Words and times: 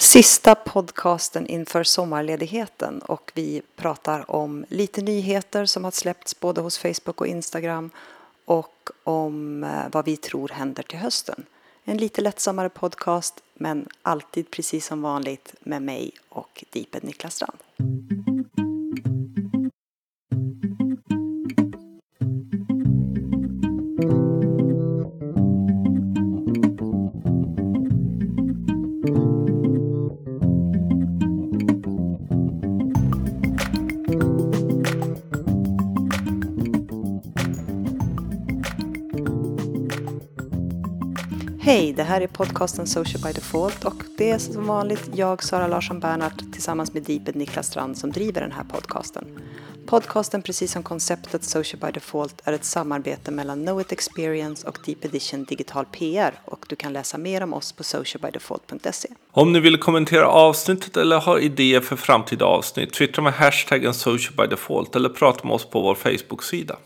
Sista 0.00 0.54
podcasten 0.54 1.46
inför 1.46 1.84
sommarledigheten 1.84 2.98
och 2.98 3.32
vi 3.34 3.62
pratar 3.76 4.30
om 4.30 4.64
lite 4.68 5.02
nyheter 5.02 5.64
som 5.64 5.84
har 5.84 5.90
släppts 5.90 6.40
både 6.40 6.60
hos 6.60 6.78
Facebook 6.78 7.20
och 7.20 7.26
Instagram 7.26 7.90
och 8.44 8.90
om 9.04 9.64
eh, 9.64 9.70
vad 9.92 10.04
vi 10.04 10.16
tror 10.16 10.48
händer 10.48 10.82
till 10.82 10.98
hösten. 10.98 11.44
En 11.84 11.96
lite 11.96 12.20
lättsammare 12.20 12.68
podcast 12.68 13.42
men 13.54 13.88
alltid 14.02 14.50
precis 14.50 14.86
som 14.86 15.02
vanligt 15.02 15.54
med 15.60 15.82
mig 15.82 16.10
och 16.28 16.64
Deeped 16.70 17.04
Niklas 17.04 17.34
Strand. 17.34 17.58
Hej, 41.90 41.96
det 41.96 42.02
här 42.02 42.20
är 42.20 42.26
podcasten 42.26 42.86
Social 42.86 43.22
by 43.22 43.32
Default 43.32 43.84
och 43.84 43.94
det 44.18 44.30
är 44.30 44.38
som 44.38 44.66
vanligt 44.66 45.10
jag, 45.14 45.42
Sara 45.42 45.66
Larsson 45.66 46.00
Bernhardt, 46.00 46.52
tillsammans 46.52 46.94
med 46.94 47.02
Deeped 47.02 47.36
Niklas 47.36 47.66
Strand 47.66 47.98
som 47.98 48.12
driver 48.12 48.40
den 48.40 48.52
här 48.52 48.64
podcasten. 48.64 49.24
Podcasten, 49.86 50.42
precis 50.42 50.72
som 50.72 50.82
konceptet 50.82 51.44
Social 51.44 51.80
by 51.80 51.92
Default, 51.92 52.42
är 52.44 52.52
ett 52.52 52.64
samarbete 52.64 53.30
mellan 53.30 53.62
Knowit 53.62 53.92
Experience 53.92 54.68
och 54.68 54.78
Deep 54.86 55.04
Edition 55.04 55.44
Digital 55.44 55.84
PR 55.84 56.40
och 56.44 56.66
du 56.68 56.76
kan 56.76 56.92
läsa 56.92 57.18
mer 57.18 57.42
om 57.42 57.54
oss 57.54 57.72
på 57.72 57.84
socialbydefault.se. 57.84 59.08
Om 59.30 59.52
ni 59.52 59.60
vill 59.60 59.78
kommentera 59.78 60.26
avsnittet 60.26 60.96
eller 60.96 61.20
har 61.20 61.38
idéer 61.38 61.80
för 61.80 61.96
framtida 61.96 62.44
avsnitt, 62.44 62.92
twittra 62.92 63.22
med 63.22 63.32
hashtaggen 63.32 63.94
Social 63.94 64.36
by 64.36 64.46
Default 64.46 64.96
eller 64.96 65.08
prata 65.08 65.46
med 65.46 65.54
oss 65.54 65.70
på 65.70 65.80
vår 65.80 65.94
Facebook-sida. 65.94 66.76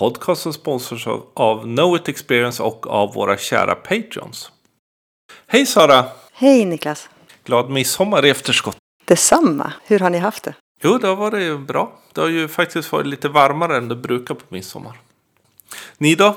Podcasten 0.00 0.52
sponsras 0.52 1.06
av 1.34 1.62
Knowit 1.62 2.08
Experience 2.08 2.62
och 2.62 2.86
av 2.86 3.14
våra 3.14 3.36
kära 3.36 3.74
Patreons. 3.74 4.52
Hej 5.46 5.66
Sara! 5.66 6.04
Hej 6.32 6.64
Niklas! 6.64 7.08
Glad 7.44 7.70
midsommar 7.70 8.26
i 8.26 8.30
efterskott! 8.30 8.76
Detsamma! 9.04 9.72
Hur 9.84 9.98
har 9.98 10.10
ni 10.10 10.18
haft 10.18 10.42
det? 10.42 10.54
Jo, 10.82 10.98
det 10.98 11.08
har 11.08 11.16
varit 11.16 11.60
bra. 11.60 11.92
Det 12.12 12.20
har 12.20 12.28
ju 12.28 12.48
faktiskt 12.48 12.92
varit 12.92 13.06
lite 13.06 13.28
varmare 13.28 13.76
än 13.76 13.88
det 13.88 13.96
brukar 13.96 14.34
på 14.34 14.44
midsommar. 14.48 15.00
Ni 15.98 16.14
då? 16.14 16.36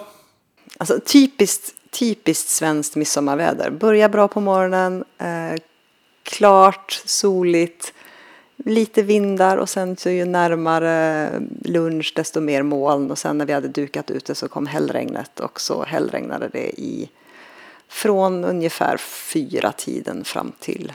Alltså 0.78 1.00
typiskt, 1.06 1.74
typiskt 1.92 2.50
svenskt 2.50 2.96
midsommarväder. 2.96 3.70
Börjar 3.70 4.10
bra 4.10 4.28
på 4.28 4.40
morgonen, 4.40 5.04
eh, 5.18 5.62
klart, 6.24 7.02
soligt, 7.06 7.94
lite 8.58 9.02
vindar 9.02 9.58
och 9.58 9.70
sen 9.70 9.98
så 9.98 10.10
ju 10.10 10.26
närmare 10.26 11.30
lunch 11.62 12.14
desto 12.16 12.42
mer 12.42 12.64
moln 12.64 13.12
och 13.12 13.18
sen 13.18 13.38
när 13.38 13.46
vi 13.46 13.54
hade 13.54 13.68
dukat 13.68 14.12
ute 14.12 14.36
så 14.36 14.48
kom 14.48 14.68
hällregnet 14.68 15.40
och 15.40 15.62
så 15.62 15.84
hällregnade 15.84 16.48
det 16.48 16.82
i 16.82 17.10
från 17.88 18.46
ungefär 18.46 18.98
fyra 18.98 19.72
tiden 19.72 20.24
fram 20.24 20.52
till 20.60 20.94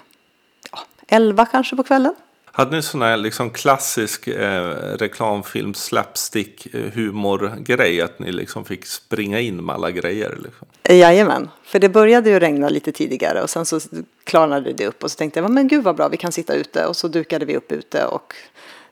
ja, 0.72 0.78
elva 1.08 1.46
kanske 1.46 1.76
på 1.76 1.82
kvällen. 1.82 2.14
Hade 2.58 2.76
ni 2.76 2.82
sån 2.82 3.02
här 3.02 3.16
liksom 3.16 3.50
klassisk 3.50 4.28
eh, 4.28 4.64
reklamfilm 4.98 5.74
slapstick 5.74 6.74
eh, 6.74 6.80
humorgrej 6.92 8.00
att 8.00 8.18
ni 8.18 8.32
liksom 8.32 8.64
fick 8.64 8.86
springa 8.86 9.40
in 9.40 9.64
med 9.64 9.74
alla 9.74 9.90
grejer? 9.90 10.38
Liksom? 10.42 10.66
Jajamän, 10.88 11.50
för 11.64 11.78
det 11.78 11.88
började 11.88 12.30
ju 12.30 12.38
regna 12.38 12.68
lite 12.68 12.92
tidigare 12.92 13.42
och 13.42 13.50
sen 13.50 13.66
så 13.66 13.80
klarnade 14.24 14.72
det 14.72 14.86
upp 14.86 15.04
och 15.04 15.10
så 15.10 15.16
tänkte 15.16 15.40
jag 15.40 15.50
men 15.50 15.68
gud 15.68 15.84
vad 15.84 15.96
bra 15.96 16.08
vi 16.08 16.16
kan 16.16 16.32
sitta 16.32 16.54
ute 16.54 16.86
och 16.86 16.96
så 16.96 17.08
dukade 17.08 17.44
vi 17.44 17.56
upp 17.56 17.72
ute 17.72 18.04
och 18.04 18.34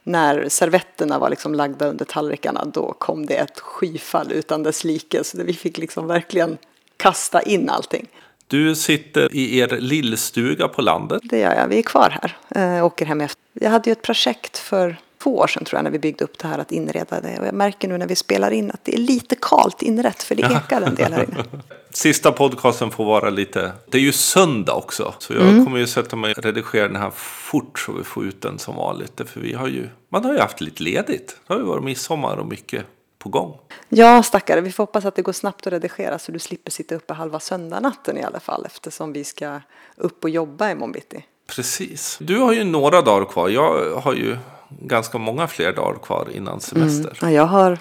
när 0.03 0.49
servetterna 0.49 1.19
var 1.19 1.31
liksom 1.31 1.55
lagda 1.55 1.89
under 1.89 2.05
tallrikarna 2.05 2.65
då 2.65 2.95
kom 2.99 3.27
det 3.27 3.35
ett 3.35 3.61
skyfall 3.61 4.33
utan 4.33 4.63
dess 4.63 4.85
like 4.85 5.25
så 5.25 5.43
vi 5.43 5.53
fick 5.53 5.79
liksom 5.79 6.07
verkligen 6.07 6.59
kasta 6.97 7.43
in 7.43 7.71
allting. 7.71 8.09
Du 8.49 8.75
sitter 8.75 9.35
i 9.35 9.59
er 9.59 9.69
lillstuga 9.81 10.69
på 10.69 10.83
landet. 10.83 11.23
Det 11.25 11.39
gör 11.39 11.55
jag. 11.55 11.69
Vi 11.69 11.79
är 11.79 11.83
kvar 11.83 12.19
här. 12.23 12.37
Jag 12.49 12.79
eh, 12.79 12.85
åker 12.85 13.07
hem 13.07 13.21
efter. 13.21 13.43
Jag 13.53 13.71
hade 13.71 13.91
ju 13.91 13.93
ett 13.93 14.03
projekt 14.03 14.59
för 14.59 14.97
två 15.23 15.37
år 15.37 15.47
sedan 15.47 15.65
tror 15.65 15.79
jag 15.79 15.85
när 15.85 15.91
vi 15.91 15.99
byggde 15.99 16.25
upp 16.25 16.39
det 16.39 16.49
här 16.49 16.59
att 16.59 16.73
inreda 16.73 17.21
det. 17.21 17.39
Och 17.41 17.47
jag 17.47 17.55
märker 17.55 17.89
nu 17.89 17.99
när 17.99 18.07
vi 18.07 18.17
spelar 18.17 18.51
in 18.51 18.71
att 18.71 18.85
det 18.85 18.95
är 18.95 18.99
lite 18.99 19.37
kalt 19.41 19.83
inrätt 19.83 20.23
för 20.23 20.35
det 20.35 20.43
ekar 20.67 20.83
en 20.83 20.95
del 20.95 21.13
här 21.13 21.23
inne. 21.23 21.45
Sista 21.91 22.33
podcasten 22.33 22.91
får 22.91 23.05
vara 23.05 23.31
lite... 23.31 23.73
Det 23.91 23.99
är 23.99 24.03
ju 24.03 24.13
söndag 24.13 24.75
också. 24.75 25.15
Så 25.19 25.33
jag 25.33 25.43
mm. 25.43 25.65
kommer 25.65 25.79
ju 25.79 25.87
sätta 25.87 26.17
mig 26.17 26.35
och 26.37 26.43
redigera 26.43 26.89
den 26.89 26.97
här 26.97 27.11
fort 27.15 27.79
så 27.79 27.93
vi 27.93 28.05
får 28.05 28.27
ut 28.27 28.43
den 28.43 28.59
som 28.59 28.77
vanligt. 28.77 29.21
För 29.27 29.41
vi 29.41 29.55
har 29.55 29.69
ju... 29.69 29.89
Man 30.09 30.25
har 30.25 30.33
ju 30.33 30.39
haft 30.39 30.61
lite 30.61 30.83
ledigt. 30.83 31.37
Det 31.47 31.55
har 31.55 31.61
ju 31.61 31.67
varit 31.67 31.85
midsommar 31.85 32.37
och 32.37 32.47
mycket 32.47 32.85
på 33.27 33.39
gång. 33.39 33.59
Ja, 33.89 34.23
stackare. 34.23 34.61
Vi 34.61 34.73
får 34.73 34.83
hoppas 34.83 35.05
att 35.05 35.15
det 35.15 35.23
går 35.23 35.33
snabbt 35.33 35.67
att 35.67 35.73
redigera 35.73 36.19
så 36.19 36.33
du 36.33 36.39
slipper 36.39 36.71
sitta 36.71 36.95
uppe 36.95 37.15
halva 37.15 37.41
söndagnatten 37.41 38.19
i 38.19 38.23
alla 38.23 38.41
fall 38.41 38.67
eftersom 38.67 39.13
vi 39.13 39.25
ska 39.25 39.61
upp 39.97 40.25
och 40.25 40.31
jobba 40.31 40.71
imorgon 40.71 40.93
bitti. 40.93 41.25
Precis. 41.47 42.19
Du 42.21 42.39
har 42.39 42.53
ju 42.53 42.65
några 42.65 43.03
dagar 43.03 43.25
kvar. 43.27 43.49
Jag 43.49 44.01
har 44.01 44.15
ju 44.15 44.37
ganska 44.69 45.19
många 45.19 45.47
fler 45.47 45.73
dagar 45.73 45.99
kvar 45.99 46.29
innan 46.35 46.61
semester. 46.61 47.19
Mm. 47.23 47.35
Ja, 47.35 47.41
jag 47.41 47.47
har 47.47 47.79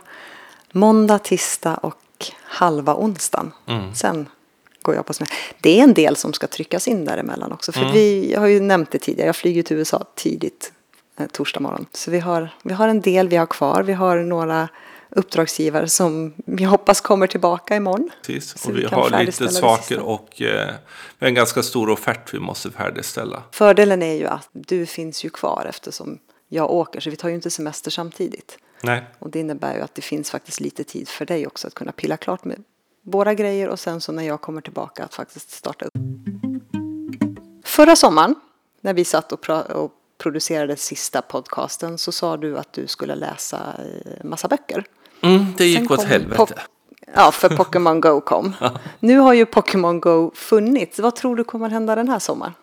måndag, 0.72 1.20
tisdag 1.20 1.76
och 1.76 2.32
halva 2.44 2.96
onsdagen. 2.96 3.52
Mm. 3.68 3.96
Sen 3.96 4.30
går 4.82 4.96
jag 4.96 5.06
på 5.06 5.14
semester. 5.14 5.38
Det 5.62 5.80
är 5.80 5.84
en 5.84 5.94
del 5.94 6.16
som 6.16 6.34
ska 6.34 6.48
tryckas 6.48 6.88
in 6.88 7.06
däremellan 7.06 7.52
också. 7.52 7.72
För 7.72 7.82
mm. 7.82 7.94
vi, 7.94 8.32
jag 8.32 8.40
har 8.40 8.48
ju 8.48 8.60
nämnt 8.60 8.92
det 8.92 9.00
tidigare, 9.00 9.28
jag 9.28 9.36
flyger 9.36 9.64
till 9.64 9.78
USA 9.78 10.06
tidigt 10.16 10.72
eh, 11.18 11.28
torsdag 11.28 11.60
morgon. 11.60 11.86
Så 11.92 12.12
vi 12.12 12.20
har, 12.20 12.50
vi 12.64 12.74
har 12.74 12.88
en 12.88 13.02
del 13.02 13.28
vi 13.28 13.36
har 13.36 13.46
kvar. 13.46 13.84
Vi 13.84 13.94
har 13.94 14.18
några 14.18 14.70
uppdragsgivare 15.10 15.90
som 15.90 16.34
vi 16.46 16.64
hoppas 16.64 17.02
kommer 17.02 17.28
tillbaka 17.28 17.76
imorgon. 17.76 18.10
Precis, 18.26 18.66
och 18.66 18.78
vi, 18.78 18.80
vi 18.80 18.86
har 18.86 19.24
lite 19.26 19.50
saker 19.50 20.00
och 20.00 20.42
eh, 20.42 20.74
en 21.20 21.34
ganska 21.34 21.64
stor 21.64 21.90
offert 21.90 22.34
vi 22.34 22.40
måste 22.40 22.72
färdigställa. 22.72 23.44
Fördelen 23.52 24.04
är 24.04 24.14
ju 24.14 24.28
att 24.28 24.50
du 24.52 24.86
finns 24.86 25.26
ju 25.26 25.30
kvar 25.30 25.66
eftersom 25.70 26.20
jag 26.48 26.72
åker 26.72 27.00
så 27.00 27.10
vi 27.10 27.16
tar 27.16 27.30
ju 27.30 27.36
inte 27.36 27.50
semester 27.50 27.92
samtidigt. 27.92 28.58
Nej. 28.84 29.04
Och 29.20 29.30
det 29.30 29.40
innebär 29.40 29.76
ju 29.76 29.82
att 29.82 29.96
det 29.96 30.02
finns 30.02 30.32
faktiskt 30.32 30.60
lite 30.60 30.84
tid 30.84 31.08
för 31.08 31.26
dig 31.26 31.48
också 31.48 31.68
att 31.68 31.74
kunna 31.74 31.92
pilla 31.92 32.18
klart 32.18 32.46
med 32.46 32.64
våra 33.02 33.34
grejer 33.34 33.70
och 33.70 33.80
sen 33.80 34.02
så 34.02 34.12
när 34.12 34.24
jag 34.24 34.42
kommer 34.42 34.62
tillbaka 34.62 35.04
att 35.04 35.14
faktiskt 35.14 35.52
starta 35.52 35.86
upp. 35.86 35.94
Förra 37.66 37.96
sommaren 37.96 38.36
när 38.82 38.94
vi 38.94 39.06
satt 39.06 39.32
och, 39.32 39.50
och 39.50 39.92
producerade 40.18 40.76
sista 40.76 41.22
podcasten 41.22 41.98
så 41.98 42.12
sa 42.12 42.38
du 42.38 42.58
att 42.58 42.74
du 42.74 42.88
skulle 42.88 43.16
läsa 43.16 43.58
eh, 43.58 44.26
massa 44.26 44.48
böcker. 44.48 44.86
Mm, 45.22 45.46
det 45.58 45.66
gick 45.66 45.92
åt 45.92 46.04
helvete. 46.04 46.62
Ja, 47.16 47.32
för 47.32 47.50
Pokémon 47.50 48.02
Go 48.02 48.22
kom. 48.22 48.54
Nu 49.00 49.18
har 49.18 49.34
ju 49.34 49.46
Pokémon 49.46 50.00
Go 50.00 50.32
funnits. 50.36 51.00
Vad 51.00 51.16
tror 51.16 51.36
du 51.36 51.44
kommer 51.44 51.70
hända 51.70 51.96
den 51.96 52.10
här 52.10 52.20
sommaren? 52.20 52.54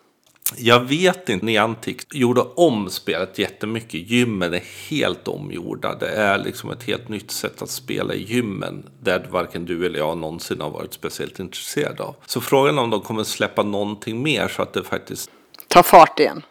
Jag 0.57 0.81
vet 0.81 1.29
inte. 1.29 1.47
Niantic 1.47 2.07
gjorde 2.11 2.41
om 2.41 2.91
spelet 2.91 3.39
jättemycket. 3.39 4.11
Gymmen 4.11 4.55
är 4.55 4.63
helt 4.91 5.29
omgjorda. 5.29 5.95
Det 5.95 6.09
är 6.09 6.39
liksom 6.39 6.71
ett 6.71 6.83
helt 6.83 7.09
nytt 7.09 7.31
sätt 7.31 7.63
att 7.63 7.71
spela 7.71 8.15
i 8.15 8.23
gymmen. 8.23 8.87
Där 9.01 9.29
varken 9.31 9.65
du 9.65 9.87
eller 9.87 9.99
jag 9.99 10.19
någonsin 10.19 10.61
har 10.61 10.71
varit 10.71 10.93
speciellt 10.93 11.39
intresserad 11.39 12.01
av. 12.01 12.15
Så 12.27 12.41
frågan 12.41 12.79
är 12.79 12.83
om 12.83 12.91
de 12.91 13.01
kommer 13.01 13.25
släppa 13.25 13.63
någonting 13.63 14.23
mer 14.23 14.49
så 14.49 14.63
att 14.63 14.73
det 14.73 14.85
faktiskt... 14.85 15.31
tar 15.69 15.83
fart 15.83 16.21
igen. 16.21 16.43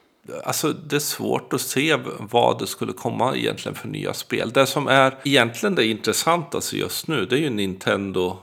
Alltså 0.43 0.73
det 0.73 0.95
är 0.95 0.99
svårt 0.99 1.53
att 1.53 1.61
se 1.61 1.97
vad 2.19 2.59
det 2.59 2.67
skulle 2.67 2.93
komma 2.93 3.35
egentligen 3.35 3.75
för 3.75 3.87
nya 3.87 4.13
spel. 4.13 4.51
Det 4.51 4.65
som 4.65 4.87
är 4.87 5.17
egentligen 5.23 5.75
det 5.75 5.85
intressantaste 5.85 6.77
just 6.77 7.07
nu 7.07 7.25
det 7.25 7.35
är 7.35 7.39
ju 7.39 7.49
Nintendo 7.49 8.37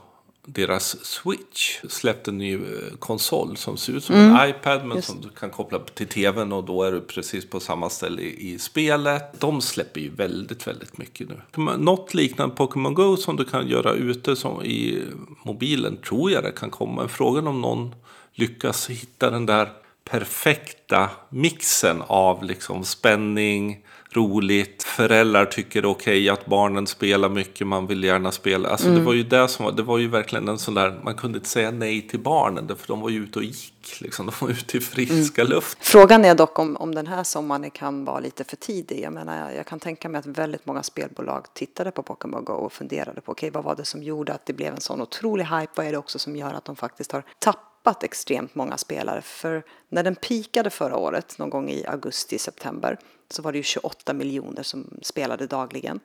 deras 0.53 1.05
Switch 1.05 1.79
släppte 1.89 2.31
en 2.31 2.37
ny 2.37 2.53
eh, 2.53 2.59
konsol 2.99 3.57
som 3.57 3.77
ser 3.77 3.93
ut 3.93 4.03
som 4.03 4.15
mm. 4.15 4.35
en 4.35 4.49
iPad 4.49 4.85
men 4.85 4.97
Just. 4.97 5.07
som 5.07 5.21
du 5.21 5.29
kan 5.29 5.49
koppla 5.49 5.79
till 5.79 6.07
tvn 6.07 6.51
och 6.51 6.63
då 6.63 6.83
är 6.83 6.91
du 6.91 7.01
precis 7.01 7.49
på 7.49 7.59
samma 7.59 7.89
ställe 7.89 8.21
i, 8.21 8.53
i 8.53 8.59
spelet. 8.59 9.39
De 9.39 9.61
släpper 9.61 9.99
ju 9.99 10.09
väldigt, 10.09 10.67
väldigt 10.67 10.97
mycket 10.97 11.29
nu. 11.29 11.41
Något 11.77 12.13
liknande 12.13 12.55
Pokémon 12.55 12.93
Go 12.93 13.17
som 13.17 13.35
du 13.35 13.45
kan 13.45 13.67
göra 13.67 13.93
ute 13.93 14.35
som 14.35 14.63
i 14.63 15.03
mobilen 15.43 15.97
tror 15.97 16.31
jag 16.31 16.43
det 16.43 16.51
kan 16.51 16.69
komma. 16.69 17.07
Frågan 17.07 17.47
om 17.47 17.61
någon 17.61 17.95
lyckas 18.33 18.89
hitta 18.89 19.29
den 19.29 19.45
där 19.45 19.69
perfekta 20.09 21.09
mixen 21.29 22.03
av 22.07 22.43
liksom 22.43 22.85
spänning, 22.85 23.85
roligt. 24.11 24.83
Föräldrar 24.83 25.45
tycker 25.45 25.81
det 25.81 25.85
är 25.85 25.91
okej 25.91 26.21
okay 26.23 26.29
att 26.29 26.45
barnen 26.45 26.87
spelar 26.87 27.29
mycket, 27.29 27.67
man 27.67 27.87
vill 27.87 28.03
gärna 28.03 28.31
spela. 28.31 28.69
Alltså 28.69 28.87
mm. 28.87 28.99
det 28.99 29.05
var 29.05 29.13
ju 29.13 29.23
det 29.23 29.47
som 29.47 29.65
var, 29.65 29.71
det 29.71 29.83
var 29.83 29.97
ju 29.97 30.07
verkligen 30.07 30.47
en 30.47 30.59
sån 30.59 30.73
där, 30.73 30.99
man 31.03 31.15
kunde 31.15 31.37
inte 31.37 31.49
säga 31.49 31.71
nej 31.71 32.07
till 32.07 32.19
barnen 32.19 32.67
för 32.67 32.87
de 32.87 33.01
var 33.01 33.09
ju 33.09 33.23
ute 33.23 33.39
och 33.39 33.45
gick. 33.45 34.01
Liksom. 34.01 34.25
De 34.25 34.31
var 34.39 34.49
ute 34.49 34.77
i 34.77 34.81
friska 34.81 35.41
mm. 35.41 35.53
luft. 35.53 35.77
Frågan 35.81 36.25
är 36.25 36.35
dock 36.35 36.59
om, 36.59 36.77
om 36.77 36.95
den 36.95 37.07
här 37.07 37.23
sommaren 37.23 37.71
kan 37.71 38.05
vara 38.05 38.19
lite 38.19 38.43
för 38.43 38.55
tidig. 38.55 39.01
Jag 39.03 39.13
menar, 39.13 39.51
jag 39.51 39.65
kan 39.65 39.79
tänka 39.79 40.09
mig 40.09 40.19
att 40.19 40.25
väldigt 40.25 40.65
många 40.65 40.83
spelbolag 40.83 41.45
tittade 41.53 41.91
på 41.91 42.03
Pokémon 42.03 42.45
Go 42.45 42.53
och 42.53 42.73
funderade 42.73 43.21
på 43.21 43.31
okej, 43.31 43.49
okay, 43.49 43.55
vad 43.55 43.63
var 43.63 43.75
det 43.75 43.85
som 43.85 44.03
gjorde 44.03 44.33
att 44.33 44.45
det 44.45 44.53
blev 44.53 44.73
en 44.73 44.81
sån 44.81 45.01
otrolig 45.01 45.45
hype? 45.45 45.71
Vad 45.75 45.85
är 45.85 45.91
det 45.91 45.97
också 45.97 46.19
som 46.19 46.35
gör 46.35 46.53
att 46.53 46.65
de 46.65 46.75
faktiskt 46.75 47.11
har 47.11 47.23
tappat 47.39 47.68
tappat 47.89 48.03
extremt 48.03 48.55
många 48.55 48.77
spelare. 48.77 49.21
För 49.21 49.63
när 49.89 50.03
den 50.03 50.15
pikade 50.15 50.69
förra 50.69 50.97
året, 50.97 51.37
någon 51.37 51.49
gång 51.49 51.69
i 51.69 51.85
augusti-september, 51.85 52.97
så 53.29 53.41
var 53.41 53.51
det 53.51 53.57
ju 53.57 53.63
28 53.63 54.13
miljoner 54.13 54.63
som 54.63 54.99
spelade 55.01 55.47
dagligen. 55.47 55.99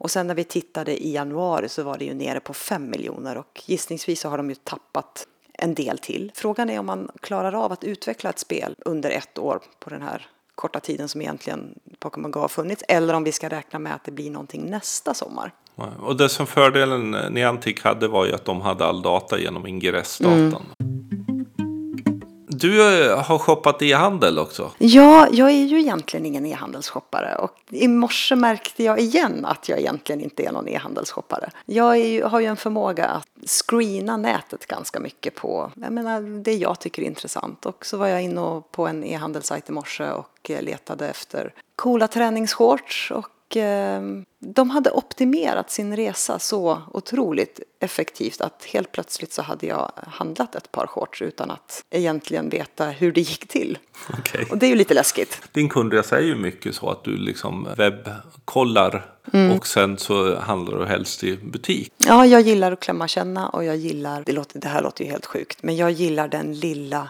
Och 0.00 0.10
sen 0.10 0.26
när 0.26 0.34
vi 0.34 0.44
tittade 0.44 0.92
i 1.06 1.12
januari 1.14 1.68
så 1.68 1.82
var 1.82 1.98
det 1.98 2.04
ju 2.04 2.14
nere 2.14 2.40
på 2.40 2.54
5 2.54 2.90
miljoner 2.90 3.36
och 3.36 3.62
gissningsvis 3.66 4.20
så 4.20 4.28
har 4.28 4.36
de 4.38 4.48
ju 4.48 4.54
tappat 4.54 5.26
en 5.52 5.74
del 5.74 5.98
till. 5.98 6.32
Frågan 6.34 6.70
är 6.70 6.78
om 6.78 6.86
man 6.86 7.10
klarar 7.20 7.54
av 7.64 7.72
att 7.72 7.84
utveckla 7.84 8.30
ett 8.30 8.38
spel 8.38 8.74
under 8.84 9.10
ett 9.10 9.38
år 9.38 9.60
på 9.78 9.90
den 9.90 10.02
här 10.02 10.26
korta 10.54 10.80
tiden 10.80 11.08
som 11.08 11.20
egentligen 11.20 11.74
Pokémon 11.98 12.30
Go 12.30 12.40
har 12.40 12.48
funnits 12.48 12.84
eller 12.88 13.14
om 13.14 13.24
vi 13.24 13.32
ska 13.32 13.48
räkna 13.48 13.78
med 13.78 13.94
att 13.94 14.04
det 14.04 14.12
blir 14.12 14.30
någonting 14.30 14.70
nästa 14.70 15.14
sommar. 15.14 15.52
Och 16.00 16.16
det 16.16 16.28
som 16.28 16.46
fördelen 16.46 17.10
Niantic 17.10 17.82
hade 17.82 18.08
var 18.08 18.26
ju 18.26 18.32
att 18.34 18.44
de 18.44 18.60
hade 18.60 18.84
all 18.84 19.02
data 19.02 19.38
genom 19.38 19.66
ingressdatan. 19.66 20.62
Mm. 20.78 20.89
Du 22.60 23.04
eh, 23.04 23.18
har 23.18 23.38
shoppat 23.38 23.82
e-handel 23.82 24.38
också. 24.38 24.70
Ja, 24.78 25.28
jag 25.32 25.50
är 25.50 25.64
ju 25.64 25.80
egentligen 25.80 26.26
ingen 26.26 26.46
e-handelsshoppare. 26.46 27.34
Och 27.36 27.54
i 27.70 27.88
morse 27.88 28.36
märkte 28.36 28.84
jag 28.84 29.00
igen 29.00 29.44
att 29.44 29.68
jag 29.68 29.78
egentligen 29.78 30.20
inte 30.20 30.42
är 30.42 30.52
någon 30.52 30.68
e-handelsshoppare. 30.68 31.50
Jag 31.66 31.98
ju, 31.98 32.24
har 32.24 32.40
ju 32.40 32.46
en 32.46 32.56
förmåga 32.56 33.06
att 33.06 33.28
screena 33.46 34.16
nätet 34.16 34.66
ganska 34.66 35.00
mycket 35.00 35.34
på 35.34 35.72
jag 35.74 35.92
menar, 35.92 36.42
det 36.42 36.54
jag 36.54 36.78
tycker 36.78 37.02
är 37.02 37.06
intressant. 37.06 37.66
Och 37.66 37.86
så 37.86 37.96
var 37.96 38.06
jag 38.06 38.22
inne 38.22 38.62
på 38.70 38.86
en 38.86 39.04
e-handelssajt 39.04 39.68
i 39.68 39.72
morse 39.72 40.10
och 40.10 40.50
eh, 40.50 40.62
letade 40.62 41.08
efter 41.08 41.54
coola 41.76 42.08
träningsshorts 42.08 43.10
och 43.10 43.28
Ehm, 43.56 44.24
de 44.38 44.70
hade 44.70 44.90
optimerat 44.90 45.70
sin 45.70 45.96
resa 45.96 46.38
så 46.38 46.82
otroligt 46.92 47.60
effektivt 47.80 48.40
att 48.40 48.64
helt 48.64 48.92
plötsligt 48.92 49.32
så 49.32 49.42
hade 49.42 49.66
jag 49.66 49.92
handlat 50.06 50.54
ett 50.54 50.72
par 50.72 50.86
shorts 50.86 51.22
utan 51.22 51.50
att 51.50 51.84
egentligen 51.90 52.48
veta 52.48 52.86
hur 52.86 53.12
det 53.12 53.20
gick 53.20 53.48
till. 53.48 53.78
Okay. 54.18 54.44
Och 54.50 54.58
det 54.58 54.66
är 54.66 54.70
ju 54.70 54.76
lite 54.76 54.94
läskigt. 54.94 55.42
Din 55.52 55.68
kundresa 55.68 56.18
är 56.18 56.22
ju 56.22 56.36
mycket 56.36 56.74
så 56.74 56.90
att 56.90 57.04
du 57.04 57.16
liksom 57.16 57.68
webbkollar 57.76 59.06
mm. 59.32 59.56
och 59.56 59.66
sen 59.66 59.98
så 59.98 60.38
handlar 60.38 60.78
du 60.78 60.86
helst 60.86 61.24
i 61.24 61.36
butik. 61.36 61.92
Ja, 61.96 62.26
jag 62.26 62.40
gillar 62.40 62.72
att 62.72 62.80
klämma 62.80 63.08
känna 63.08 63.48
och 63.48 63.64
jag 63.64 63.76
gillar, 63.76 64.22
det, 64.26 64.32
låter, 64.32 64.60
det 64.60 64.68
här 64.68 64.82
låter 64.82 65.04
ju 65.04 65.10
helt 65.10 65.26
sjukt, 65.26 65.62
men 65.62 65.76
jag 65.76 65.90
gillar 65.90 66.28
den 66.28 66.54
lilla 66.54 67.08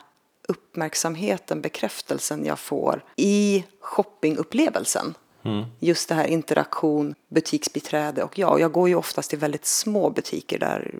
uppmärksamheten, 0.48 1.60
bekräftelsen 1.60 2.44
jag 2.44 2.58
får 2.58 3.04
i 3.16 3.64
shoppingupplevelsen. 3.80 5.14
Mm. 5.42 5.64
Just 5.78 6.08
det 6.08 6.14
här 6.14 6.26
interaktion, 6.26 7.14
butiksbiträde 7.28 8.22
och 8.22 8.38
jag. 8.38 8.60
Jag 8.60 8.72
går 8.72 8.88
ju 8.88 8.94
oftast 8.94 9.30
till 9.30 9.38
väldigt 9.38 9.66
små 9.66 10.10
butiker 10.10 10.58
där 10.58 10.94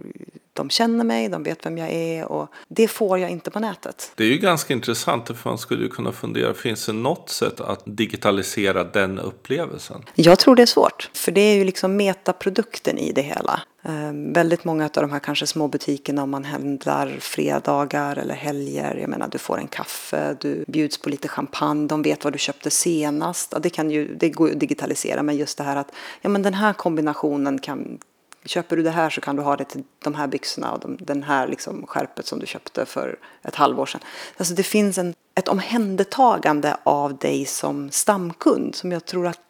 de 0.53 0.71
känner 0.71 1.05
mig, 1.05 1.29
de 1.29 1.43
vet 1.43 1.67
vem 1.67 1.79
jag 1.79 1.91
är 1.93 2.25
och 2.25 2.49
det 2.69 2.89
får 2.89 3.19
jag 3.19 3.31
inte 3.31 3.51
på 3.51 3.61
nätet. 3.61 4.13
Det 4.15 4.25
är 4.25 4.29
ju 4.29 4.39
ganska 4.39 4.73
intressant 4.73 5.27
för 5.27 5.49
man 5.51 5.59
skulle 5.59 5.83
ju 5.83 5.89
kunna 5.89 6.13
fundera, 6.13 6.55
finns 6.55 6.87
det 6.87 6.93
något 6.93 7.29
sätt 7.29 7.61
att 7.61 7.83
digitalisera 7.85 8.85
den 8.85 9.19
upplevelsen? 9.19 10.05
Jag 10.15 10.39
tror 10.39 10.57
det 10.57 10.63
är 10.63 10.67
svårt, 10.67 11.11
för 11.15 11.33
det 11.33 11.41
är 11.41 11.55
ju 11.55 11.65
liksom 11.65 11.97
metaprodukten 11.97 12.99
i 12.99 13.13
det 13.13 13.23
hela. 13.23 13.61
Um, 13.83 14.33
väldigt 14.33 14.65
många 14.65 14.85
av 14.85 14.91
de 14.93 15.11
här 15.11 15.19
kanske 15.19 15.47
små 15.47 15.69
butikerna 15.69 16.23
om 16.23 16.31
man 16.31 16.45
handlar 16.45 17.17
fredagar 17.21 18.17
eller 18.17 18.35
helger. 18.35 18.97
Jag 19.01 19.11
menar 19.11 19.29
du 19.29 19.39
får 19.39 19.59
en 19.59 19.67
kaffe, 19.67 20.37
du 20.41 20.65
bjuds 20.69 20.99
på 20.99 21.11
lite 21.11 21.29
champagne, 21.29 21.89
de 21.89 22.03
vet 22.03 22.25
vad 22.25 22.33
du 22.33 22.39
köpte 22.39 22.71
senast. 22.71 23.55
Det, 23.63 23.71
kan 23.71 23.91
ju, 23.91 24.15
det 24.15 24.31
går 24.31 24.49
ju 24.49 24.55
att 24.55 24.61
digitalisera 24.61 25.23
men 25.23 25.37
just 25.37 25.59
det 25.59 25.65
här 25.65 25.77
att 25.77 25.93
ja, 26.21 26.29
men 26.29 26.43
den 26.43 26.55
här 26.55 26.73
kombinationen 26.73 27.59
kan, 27.59 27.99
köper 28.45 28.77
du 28.77 28.83
det 28.83 28.91
här 28.91 29.11
så 29.11 29.21
kan 29.21 29.37
du 29.37 29.43
ha 29.43 29.57
det 29.57 29.65
till 29.65 29.83
de 30.05 30.15
här 30.15 30.27
byxorna 30.27 30.73
och 30.73 30.81
de, 30.81 30.97
den 31.01 31.23
här 31.23 31.49
liksom 31.49 31.87
skärpet 31.87 32.27
som 32.27 32.39
du 32.39 32.47
köpte 32.47 32.87
för 32.87 33.19
ett 33.43 33.55
halvår 33.55 33.87
sedan. 33.87 34.01
Alltså 34.37 34.55
det 34.55 34.63
finns 34.63 34.99
en, 34.99 35.15
ett 35.35 35.49
omhändertagande 35.49 36.77
av 36.83 37.19
dig 37.19 37.45
som 37.45 37.91
stamkund 37.91 38.75
som 38.75 38.93
jag 38.93 39.05
tror 39.05 39.27
att 39.27 39.41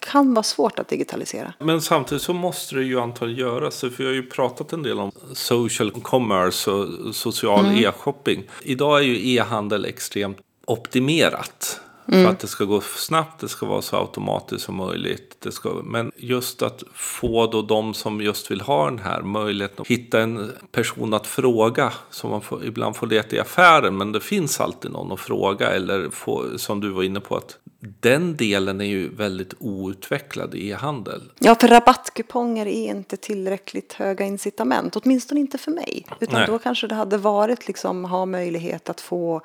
kan 0.00 0.34
vara 0.34 0.42
svårt 0.42 0.78
att 0.78 0.88
digitalisera. 0.88 1.52
Men 1.58 1.80
samtidigt 1.80 2.22
så 2.22 2.32
måste 2.32 2.74
det 2.74 2.82
ju 2.82 3.00
antagligen 3.00 3.40
göras. 3.40 3.80
För 3.80 3.88
vi 3.88 4.04
har 4.04 4.12
ju 4.12 4.22
pratat 4.22 4.72
en 4.72 4.82
del 4.82 4.98
om 4.98 5.12
social 5.32 5.90
commerce 5.90 6.70
och 6.70 7.14
social 7.14 7.66
mm. 7.66 7.84
e-shopping. 7.84 8.42
Idag 8.62 8.98
är 8.98 9.02
ju 9.02 9.34
e-handel 9.34 9.84
extremt 9.84 10.38
optimerat. 10.64 11.80
Mm. 12.08 12.24
För 12.24 12.32
att 12.32 12.38
det 12.38 12.46
ska 12.46 12.64
gå 12.64 12.80
snabbt, 12.80 13.40
det 13.40 13.48
ska 13.48 13.66
vara 13.66 13.82
så 13.82 13.96
automatiskt 13.96 14.64
som 14.64 14.74
möjligt. 14.76 15.36
Det 15.38 15.52
ska, 15.52 15.80
men 15.84 16.12
just 16.16 16.62
att 16.62 16.82
få 16.94 17.46
då 17.46 17.62
de 17.62 17.94
som 17.94 18.20
just 18.20 18.50
vill 18.50 18.60
ha 18.60 18.84
den 18.84 18.98
här 18.98 19.22
möjligheten 19.22 19.82
att 19.82 19.88
hitta 19.88 20.20
en 20.20 20.52
person 20.72 21.14
att 21.14 21.26
fråga. 21.26 21.92
Som 22.10 22.30
man 22.30 22.40
får, 22.40 22.64
ibland 22.64 22.96
får 22.96 23.06
leta 23.06 23.36
i 23.36 23.38
affären, 23.38 23.96
men 23.96 24.12
det 24.12 24.20
finns 24.20 24.60
alltid 24.60 24.90
någon 24.90 25.12
att 25.12 25.20
fråga. 25.20 25.70
Eller 25.70 26.10
få, 26.10 26.58
som 26.58 26.80
du 26.80 26.90
var 26.90 27.02
inne 27.02 27.20
på, 27.20 27.36
att 27.36 27.58
den 28.00 28.36
delen 28.36 28.80
är 28.80 28.84
ju 28.84 29.08
väldigt 29.08 29.54
outvecklad 29.58 30.54
i 30.54 30.70
e-handel. 30.70 31.22
Ja, 31.38 31.54
för 31.54 31.68
rabattkuponger 31.68 32.66
är 32.66 32.90
inte 32.90 33.16
tillräckligt 33.16 33.92
höga 33.92 34.24
incitament, 34.24 34.96
åtminstone 34.96 35.40
inte 35.40 35.58
för 35.58 35.70
mig. 35.70 36.06
Utan 36.20 36.38
Nej. 36.38 36.46
då 36.46 36.58
kanske 36.58 36.86
det 36.86 36.94
hade 36.94 37.18
varit 37.18 37.66
liksom 37.66 38.04
ha 38.04 38.26
möjlighet 38.26 38.90
att 38.90 39.00
få 39.00 39.42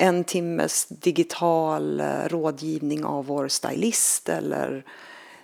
en 0.00 0.24
timmes 0.24 0.86
digital 0.88 2.00
eh, 2.00 2.24
rådgivning 2.28 3.04
av 3.04 3.26
vår 3.26 3.48
stylist 3.48 4.28
eller 4.28 4.84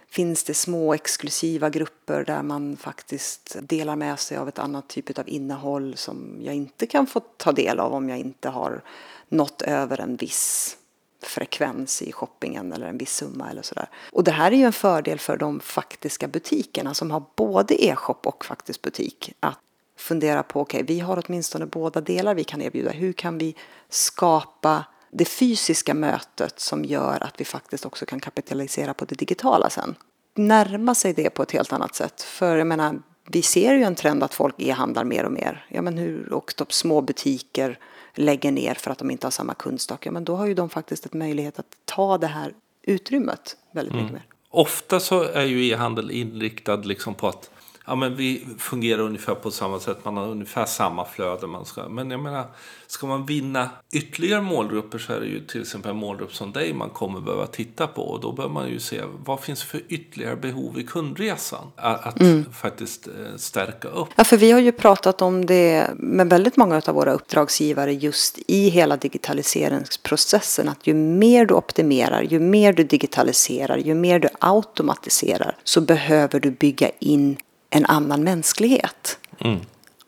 finns 0.08 0.44
det 0.44 0.54
små 0.54 0.94
exklusiva 0.94 1.70
grupper 1.70 2.24
där 2.24 2.42
man 2.42 2.76
faktiskt 2.76 3.56
delar 3.60 3.96
med 3.96 4.18
sig 4.18 4.36
av 4.36 4.48
ett 4.48 4.58
annat 4.58 4.88
typ 4.88 5.18
av 5.18 5.28
innehåll 5.28 5.96
som 5.96 6.38
jag 6.40 6.54
inte 6.54 6.86
kan 6.86 7.06
få 7.06 7.20
ta 7.20 7.52
del 7.52 7.80
av 7.80 7.94
om 7.94 8.08
jag 8.08 8.18
inte 8.18 8.48
har 8.48 8.82
nått 9.28 9.62
över 9.62 10.00
en 10.00 10.16
viss 10.16 10.76
frekvens 11.22 12.02
i 12.02 12.12
shoppingen 12.12 12.72
eller 12.72 12.86
en 12.86 12.98
viss 12.98 13.14
summa 13.14 13.50
eller 13.50 13.62
sådär. 13.62 13.88
Och 14.12 14.24
det 14.24 14.30
här 14.30 14.52
är 14.52 14.56
ju 14.56 14.64
en 14.64 14.72
fördel 14.72 15.18
för 15.18 15.36
de 15.36 15.60
faktiska 15.60 16.28
butikerna 16.28 16.94
som 16.94 17.10
har 17.10 17.22
både 17.36 17.84
e-shop 17.84 18.20
och 18.22 18.44
faktisk 18.44 18.82
butik 18.82 19.32
att 19.40 19.58
fundera 19.96 20.42
på, 20.42 20.60
okej, 20.60 20.82
okay, 20.82 20.94
vi 20.94 21.00
har 21.00 21.22
åtminstone 21.26 21.66
båda 21.66 22.00
delar 22.00 22.34
vi 22.34 22.44
kan 22.44 22.62
erbjuda. 22.62 22.90
Hur 22.90 23.12
kan 23.12 23.38
vi 23.38 23.54
skapa 23.88 24.84
det 25.10 25.24
fysiska 25.24 25.94
mötet 25.94 26.60
som 26.60 26.84
gör 26.84 27.22
att 27.22 27.40
vi 27.40 27.44
faktiskt 27.44 27.86
också 27.86 28.06
kan 28.06 28.20
kapitalisera 28.20 28.94
på 28.94 29.04
det 29.04 29.14
digitala 29.14 29.70
sen? 29.70 29.94
Närma 30.34 30.94
sig 30.94 31.12
det 31.12 31.30
på 31.30 31.42
ett 31.42 31.52
helt 31.52 31.72
annat 31.72 31.94
sätt. 31.94 32.22
För 32.22 32.56
jag 32.56 32.66
menar, 32.66 32.98
vi 33.28 33.42
ser 33.42 33.74
ju 33.74 33.82
en 33.82 33.94
trend 33.94 34.22
att 34.22 34.34
folk 34.34 34.54
e-handlar 34.58 35.04
mer 35.04 35.24
och 35.24 35.32
mer. 35.32 35.66
Ja, 35.68 35.82
men 35.82 35.98
hur, 35.98 36.32
och 36.32 36.54
de 36.56 36.66
små 36.68 37.00
butiker 37.00 37.78
lägger 38.14 38.52
ner 38.52 38.74
för 38.74 38.90
att 38.90 38.98
de 38.98 39.10
inte 39.10 39.26
har 39.26 39.30
samma 39.30 39.54
kundstock. 39.54 40.06
Ja, 40.06 40.10
men 40.10 40.24
då 40.24 40.36
har 40.36 40.46
ju 40.46 40.54
de 40.54 40.68
faktiskt 40.68 41.06
en 41.12 41.18
möjlighet 41.18 41.58
att 41.58 41.76
ta 41.84 42.18
det 42.18 42.26
här 42.26 42.54
utrymmet 42.82 43.56
väldigt 43.72 43.94
mycket 43.94 44.10
mm. 44.10 44.14
mer. 44.14 44.24
Ofta 44.50 45.00
så 45.00 45.22
är 45.22 45.44
ju 45.44 45.68
e-handel 45.68 46.10
inriktad 46.10 46.76
liksom 46.76 47.14
på 47.14 47.28
att 47.28 47.50
ja, 47.86 47.94
men 47.94 48.16
vi 48.16 48.46
fungerar 48.58 49.02
ungefär 49.02 49.34
på 49.34 49.50
samma 49.50 49.80
sätt. 49.80 50.04
Man 50.04 50.16
har 50.16 50.28
ungefär 50.28 50.64
samma 50.64 51.04
flöde 51.04 51.46
man 51.46 51.64
ska. 51.64 51.88
Men 51.88 52.10
jag 52.10 52.20
menar, 52.20 52.44
ska 52.86 53.06
man 53.06 53.26
vinna 53.26 53.70
ytterligare 53.92 54.42
målgrupper 54.42 54.98
så 54.98 55.12
är 55.12 55.20
det 55.20 55.26
ju 55.26 55.46
till 55.46 55.60
exempel 55.60 55.90
en 55.90 55.96
målgrupp 55.96 56.34
som 56.34 56.52
dig 56.52 56.74
man 56.74 56.90
kommer 56.90 57.20
behöva 57.20 57.46
titta 57.46 57.86
på. 57.86 58.02
Och 58.02 58.20
då 58.20 58.32
behöver 58.32 58.54
man 58.54 58.68
ju 58.68 58.80
se 58.80 59.02
vad 59.24 59.40
finns 59.40 59.62
för 59.62 59.82
ytterligare 59.88 60.36
behov 60.36 60.78
i 60.78 60.84
kundresan. 60.84 61.66
Att 61.76 62.20
mm. 62.20 62.44
faktiskt 62.52 63.06
eh, 63.06 63.36
stärka 63.36 63.88
upp. 63.88 64.08
Ja, 64.16 64.24
för 64.24 64.36
vi 64.36 64.52
har 64.52 64.60
ju 64.60 64.72
pratat 64.72 65.22
om 65.22 65.46
det 65.46 65.90
med 65.94 66.30
väldigt 66.30 66.56
många 66.56 66.82
av 66.86 66.94
våra 66.94 67.12
uppdragsgivare 67.12 67.92
just 67.94 68.38
i 68.46 68.68
hela 68.68 68.96
digitaliseringsprocessen. 68.96 70.68
Att 70.68 70.86
ju 70.86 70.94
mer 70.94 71.46
du 71.46 71.54
optimerar, 71.54 72.22
ju 72.22 72.40
mer 72.40 72.72
du 72.72 72.84
digitaliserar, 72.84 73.76
ju 73.76 73.94
mer 73.94 74.18
du 74.18 74.28
automatiserar 74.38 75.56
så 75.64 75.80
behöver 75.80 76.40
du 76.40 76.50
bygga 76.50 76.90
in 76.98 77.36
en 77.70 77.86
annan 77.86 78.24
mänsklighet. 78.24 79.18
Mm. 79.38 79.60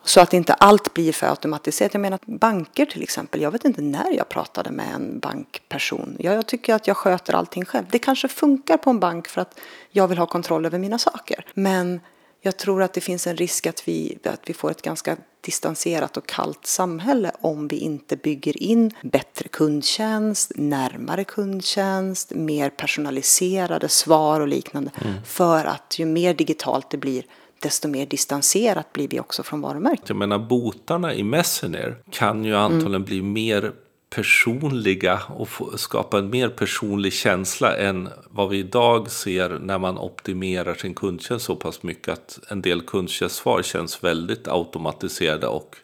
Så 0.05 0.21
att 0.21 0.35
inte 0.35 0.55
allt 0.55 0.95
blir 0.95 1.13
för 1.13 1.27
automatiserat. 1.27 1.95
Jag 1.95 2.01
menar 2.01 2.19
banker 2.27 2.87
till 2.87 3.03
exempel. 3.03 3.41
Jag 3.41 3.51
vet 3.51 3.65
inte 3.65 3.83
när 3.83 4.17
jag 4.17 4.29
pratade 4.29 4.71
med 4.71 4.95
en 4.95 5.19
bankperson. 5.19 6.17
Jag 6.19 6.47
tycker 6.47 6.75
att 6.75 6.87
jag 6.87 6.97
sköter 6.97 7.35
allting 7.35 7.65
själv. 7.65 7.87
Det 7.91 7.99
kanske 7.99 8.29
funkar 8.29 8.77
på 8.77 8.91
en 8.91 9.01
bank 9.01 9.29
för 9.29 9.41
att 9.41 9.59
jag 9.91 10.09
vill 10.09 10.19
ha 10.19 10.27
kontroll 10.27 10.67
över 10.67 10.79
mina 10.79 10.99
saker. 10.99 11.47
Men 11.55 12.01
jag 12.41 12.57
tror 12.57 12.83
att 12.83 12.93
det 12.93 13.01
finns 13.01 13.27
en 13.27 13.37
risk 13.37 13.67
att 13.67 13.89
vi, 13.89 14.19
att 14.25 14.49
vi 14.49 14.55
får 14.55 14.71
ett 14.71 14.83
ganska 14.83 15.17
distanserat 15.41 16.17
och 16.17 16.27
kallt 16.27 16.67
samhälle 16.67 17.33
om 17.41 17.69
vi 17.69 17.77
inte 17.77 18.17
bygger 18.17 18.63
in 18.63 18.91
bättre 19.03 19.49
kundtjänst, 19.49 20.53
närmare 20.55 21.25
kundtjänst, 21.25 22.31
mer 22.35 22.71
personaliserade 22.71 23.89
svar 23.89 24.41
och 24.41 24.49
liknande. 24.49 24.91
Mm. 25.05 25.15
För 25.25 25.65
att 25.65 25.99
ju 25.99 26.07
mer 26.07 26.35
digitalt 26.35 26.91
det 26.91 26.97
blir 26.99 27.25
desto 27.61 27.89
mer 27.89 28.07
distanserat 28.07 28.93
blir 28.93 29.09
vi 29.09 29.21
också 29.21 29.43
från 29.43 29.61
varumärket. 29.61 30.09
Jag 30.09 30.17
menar 30.17 30.39
botarna 30.39 31.15
i 31.15 31.23
Messenger 31.23 31.97
kan 32.11 32.45
ju 32.45 32.57
antagligen 32.57 32.95
mm. 32.95 33.05
bli 33.05 33.23
mer 33.23 33.73
personliga 34.11 35.21
och 35.37 35.49
få, 35.49 35.79
skapa 35.79 36.19
en 36.19 36.31
mer 36.31 36.49
personlig 36.49 37.13
känsla 37.13 37.77
än 37.77 38.09
vad 38.31 38.49
vi 38.49 38.59
idag 38.59 39.11
ser 39.11 39.49
när 39.49 39.79
man 39.79 39.99
optimerar 39.99 40.75
sin 40.75 40.95
kundtjänst 40.95 41.47
så 41.47 41.57
pass 41.57 41.83
mycket 41.83 42.13
att 42.13 42.39
en 42.49 42.63
del 42.63 42.81
kundtjänstsvar 42.81 43.63
känns 43.63 44.05
väldigt 44.05 44.49
automatiserade 44.49 45.47
och 45.47 45.77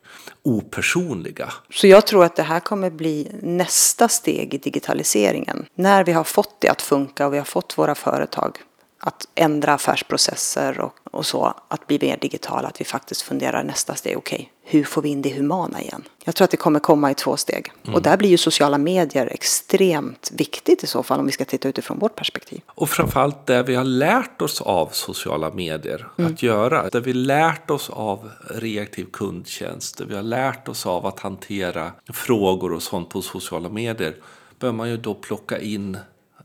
opersonliga. 0.42 1.52
Så 1.70 1.86
jag 1.86 2.06
tror 2.06 2.24
att 2.24 2.36
det 2.36 2.42
här 2.42 2.60
kommer 2.60 2.90
bli 2.90 3.28
nästa 3.42 4.08
steg 4.08 4.54
i 4.54 4.58
digitaliseringen. 4.58 5.66
När 5.74 6.04
vi 6.04 6.12
har 6.12 6.24
fått 6.24 6.60
det 6.60 6.68
att 6.68 6.82
funka 6.82 7.26
och 7.26 7.34
vi 7.34 7.38
har 7.38 7.44
fått 7.44 7.78
våra 7.78 7.94
företag 7.94 8.58
att 9.06 9.28
ändra 9.34 9.74
affärsprocesser 9.74 10.80
och, 10.80 10.94
och 11.10 11.26
så, 11.26 11.54
att 11.68 11.86
bli 11.86 11.98
mer 12.02 12.16
digitala, 12.20 12.68
att 12.68 12.80
vi 12.80 12.84
faktiskt 12.84 13.22
funderar 13.22 13.64
nästa 13.64 13.94
steg, 13.94 14.18
okej, 14.18 14.36
okay, 14.36 14.46
hur 14.62 14.84
får 14.84 15.02
vi 15.02 15.08
in 15.08 15.22
det 15.22 15.30
humana 15.30 15.82
igen? 15.82 16.02
Jag 16.24 16.34
tror 16.34 16.44
att 16.44 16.50
det 16.50 16.56
kommer 16.56 16.80
komma 16.80 17.10
i 17.10 17.14
två 17.14 17.36
steg. 17.36 17.72
Mm. 17.82 17.94
Och 17.94 18.02
där 18.02 18.16
blir 18.16 18.28
ju 18.28 18.36
sociala 18.36 18.78
medier 18.78 19.26
extremt 19.26 20.30
viktigt 20.34 20.84
i 20.84 20.86
så 20.86 21.02
fall 21.02 21.20
om 21.20 21.26
vi 21.26 21.32
ska 21.32 21.44
titta 21.44 21.68
utifrån 21.68 21.98
vårt 21.98 22.16
perspektiv. 22.16 22.60
Och 22.66 22.90
framförallt 22.90 23.46
det 23.46 23.62
vi 23.62 23.74
har 23.74 23.84
lärt 23.84 24.42
oss 24.42 24.60
av 24.60 24.88
sociala 24.92 25.50
medier 25.50 26.08
mm. 26.18 26.32
att 26.32 26.42
göra. 26.42 26.88
Det 26.88 27.00
vi 27.00 27.12
lärt 27.12 27.70
oss 27.70 27.90
av 27.90 28.30
reaktiv 28.50 29.06
kundtjänst, 29.12 29.98
det 29.98 30.04
vi 30.04 30.14
har 30.14 30.22
lärt 30.22 30.68
oss 30.68 30.86
av 30.86 31.06
att 31.06 31.20
hantera 31.20 31.92
frågor 32.12 32.72
och 32.72 32.82
sånt 32.82 33.08
på 33.08 33.22
sociala 33.22 33.68
medier, 33.68 34.16
bör 34.58 34.72
man 34.72 34.90
ju 34.90 34.96
då 34.96 35.14
plocka 35.14 35.60
in 35.60 35.98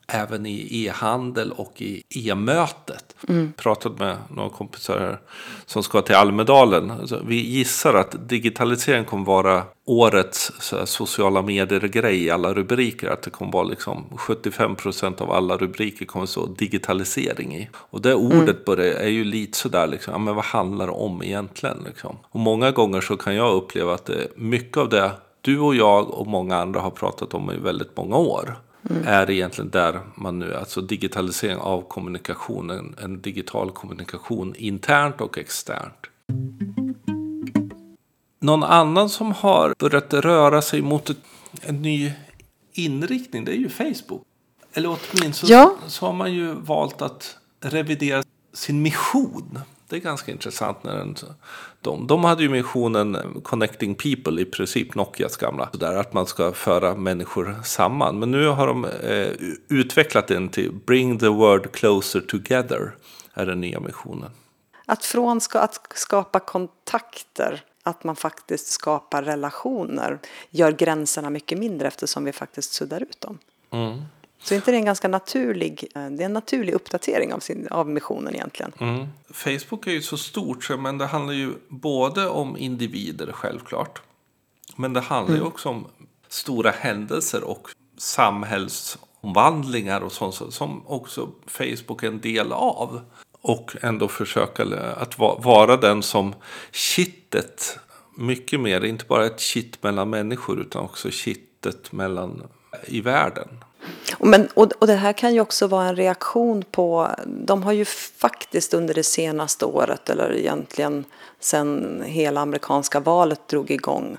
även 0.09 0.45
i 0.45 0.85
e-handel 0.85 1.51
och 1.51 1.81
i 1.81 2.03
e-mötet. 2.09 3.15
Mm. 3.27 3.53
Pratat 3.57 3.99
med 3.99 4.17
några 4.35 4.49
kompisar 4.49 4.99
här 4.99 5.19
som 5.65 5.83
ska 5.83 6.01
till 6.01 6.15
Almedalen. 6.15 6.91
Alltså, 6.91 7.21
vi 7.25 7.35
gissar 7.35 7.93
att 7.93 8.29
digitalisering 8.29 9.05
kommer 9.05 9.25
vara 9.25 9.63
årets 9.85 10.71
här, 10.71 10.85
sociala 10.85 11.41
medier-grej 11.41 12.23
i 12.23 12.29
alla 12.29 12.53
rubriker. 12.53 13.09
Att 13.09 13.21
det 13.21 13.29
kommer 13.29 13.51
vara 13.51 13.63
liksom 13.63 14.05
75 14.17 14.75
procent 14.75 15.21
av 15.21 15.31
alla 15.31 15.57
rubriker 15.57 16.05
kommer 16.05 16.25
stå 16.25 16.45
digitalisering 16.45 17.55
i. 17.55 17.69
Och 17.73 18.01
det 18.01 18.15
ordet 18.15 18.41
mm. 18.41 18.63
börjar, 18.65 18.93
är 18.93 19.07
ju 19.07 19.23
lite 19.23 19.57
sådär, 19.57 19.87
liksom, 19.87 20.11
ja, 20.13 20.17
men 20.17 20.35
vad 20.35 20.45
handlar 20.45 20.87
det 20.87 20.93
om 20.93 21.23
egentligen? 21.23 21.77
Liksom? 21.85 22.17
Och 22.23 22.39
många 22.39 22.71
gånger 22.71 23.01
så 23.01 23.17
kan 23.17 23.35
jag 23.35 23.53
uppleva 23.53 23.93
att 23.93 24.05
det, 24.05 24.27
mycket 24.35 24.77
av 24.77 24.89
det 24.89 25.11
du 25.41 25.59
och 25.59 25.75
jag 25.75 26.11
och 26.11 26.27
många 26.27 26.57
andra 26.57 26.79
har 26.79 26.91
pratat 26.91 27.33
om 27.33 27.51
i 27.51 27.57
väldigt 27.57 27.97
många 27.97 28.17
år 28.17 28.55
mm. 28.89 29.07
är 29.07 29.29
egentligen 29.29 29.69
där 29.69 29.99
man 30.15 30.39
nu, 30.39 30.55
alltså 30.55 30.81
digitalisering 30.81 31.57
av 31.57 31.81
kommunikationen, 31.81 32.95
en 33.03 33.21
digital 33.21 33.71
kommunikation 33.71 34.55
internt 34.57 35.21
och 35.21 35.37
externt. 35.37 36.07
Någon 38.41 38.63
annan 38.63 39.09
som 39.09 39.31
har 39.31 39.73
börjat 39.79 40.13
röra 40.13 40.61
sig 40.61 40.81
mot 40.81 41.09
ett, 41.09 41.17
en 41.61 41.81
ny 41.81 42.11
inriktning, 42.73 43.45
det 43.45 43.51
är 43.51 43.55
ju 43.55 43.69
Facebook. 43.69 44.23
Eller 44.73 44.97
åtminstone 44.97 45.53
ja. 45.53 45.75
så 45.87 46.05
har 46.05 46.13
man 46.13 46.33
ju 46.33 46.53
valt 46.53 47.01
att 47.01 47.37
revidera 47.61 48.23
sin 48.53 48.81
mission. 48.81 49.59
Det 49.89 49.95
är 49.95 49.99
ganska 49.99 50.31
intressant. 50.31 50.83
när 50.83 50.97
den, 50.97 51.15
de, 51.81 52.07
de 52.07 52.23
hade 52.23 52.43
ju 52.43 52.49
missionen 52.49 53.41
Connecting 53.43 53.95
People, 53.95 54.41
i 54.41 54.45
princip 54.45 54.95
Nokias 54.95 55.37
gamla. 55.37 55.69
Där 55.73 55.95
att 55.95 56.13
man 56.13 56.25
ska 56.25 56.51
föra 56.51 56.95
människor 56.95 57.55
samman. 57.63 58.19
Men 58.19 58.31
nu 58.31 58.47
har 58.47 58.67
de 58.67 58.85
eh, 58.85 59.27
utvecklat 59.67 60.27
den 60.27 60.49
till 60.49 60.71
Bring 60.85 61.19
the 61.19 61.27
world 61.27 61.71
closer 61.71 62.19
together. 62.19 62.95
Är 63.33 63.45
den 63.45 63.61
nya 63.61 63.79
missionen. 63.79 64.31
Att 64.85 65.05
från 65.05 65.41
ska, 65.41 65.59
att 65.59 65.87
skapa 65.95 66.39
kontakter 66.39 67.63
att 67.83 68.03
man 68.03 68.15
faktiskt 68.15 68.67
skapar 68.67 69.23
relationer 69.23 70.19
gör 70.49 70.71
gränserna 70.71 71.29
mycket 71.29 71.59
mindre 71.59 71.87
eftersom 71.87 72.23
vi 72.23 72.31
faktiskt 72.31 72.73
suddar 72.73 73.01
ut 73.01 73.21
dem. 73.21 73.37
Mm. 73.71 74.01
Så 74.43 74.55
inte 74.55 74.71
det 74.71 74.75
är 74.75 74.79
en 74.79 74.85
ganska 74.85 75.07
naturlig, 75.07 75.87
eh, 75.95 76.09
det 76.09 76.23
är 76.23 76.25
en 76.25 76.33
naturlig 76.33 76.73
uppdatering 76.73 77.33
av, 77.33 77.39
sin, 77.39 77.67
av 77.71 77.89
missionen 77.89 78.35
egentligen. 78.35 78.71
Mm. 78.79 79.07
Facebook 79.33 79.87
är 79.87 79.91
ju 79.91 80.01
så 80.01 80.17
stort, 80.17 80.69
men 80.79 80.97
det 80.97 81.05
handlar 81.05 81.33
ju 81.33 81.53
både 81.67 82.27
om 82.27 82.57
individer 82.57 83.31
självklart. 83.31 84.01
Men 84.75 84.93
det 84.93 85.01
handlar 85.01 85.35
mm. 85.35 85.45
ju 85.45 85.47
också 85.47 85.69
om 85.69 85.87
stora 86.27 86.71
händelser 86.71 87.43
och 87.43 87.67
samhällsomvandlingar 87.97 90.01
och 90.01 90.11
sånt 90.11 90.53
som 90.53 90.87
också 90.87 91.29
Facebook 91.45 92.03
är 92.03 92.07
en 92.07 92.21
del 92.21 92.51
av. 92.51 93.01
Och 93.41 93.75
ändå 93.81 94.07
försöka 94.07 94.63
att 94.93 95.19
vara 95.19 95.77
den 95.77 96.03
som 96.03 96.35
kittet 96.71 97.79
mycket 98.17 98.59
mer, 98.59 98.85
inte 98.85 99.05
bara 99.05 99.25
ett 99.25 99.39
kitt 99.39 99.83
mellan 99.83 100.09
människor 100.09 100.59
utan 100.59 100.83
också 100.83 101.09
kittet 101.11 101.91
mellan 101.91 102.43
i 102.87 103.01
världen. 103.01 103.63
Men, 104.19 104.47
och, 104.53 104.71
och 104.79 104.87
det 104.87 104.95
här 104.95 105.13
kan 105.13 105.33
ju 105.33 105.41
också 105.41 105.67
vara 105.67 105.87
en 105.87 105.95
reaktion 105.95 106.63
på, 106.71 107.09
de 107.25 107.63
har 107.63 107.71
ju 107.71 107.85
faktiskt 107.85 108.73
under 108.73 108.93
det 108.93 109.03
senaste 109.03 109.65
året, 109.65 110.09
eller 110.09 110.35
egentligen 110.35 111.05
sen 111.39 112.01
hela 112.05 112.41
amerikanska 112.41 112.99
valet 112.99 113.47
drog 113.47 113.71
igång, 113.71 114.17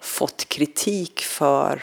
fått 0.00 0.48
kritik 0.48 1.20
för 1.20 1.82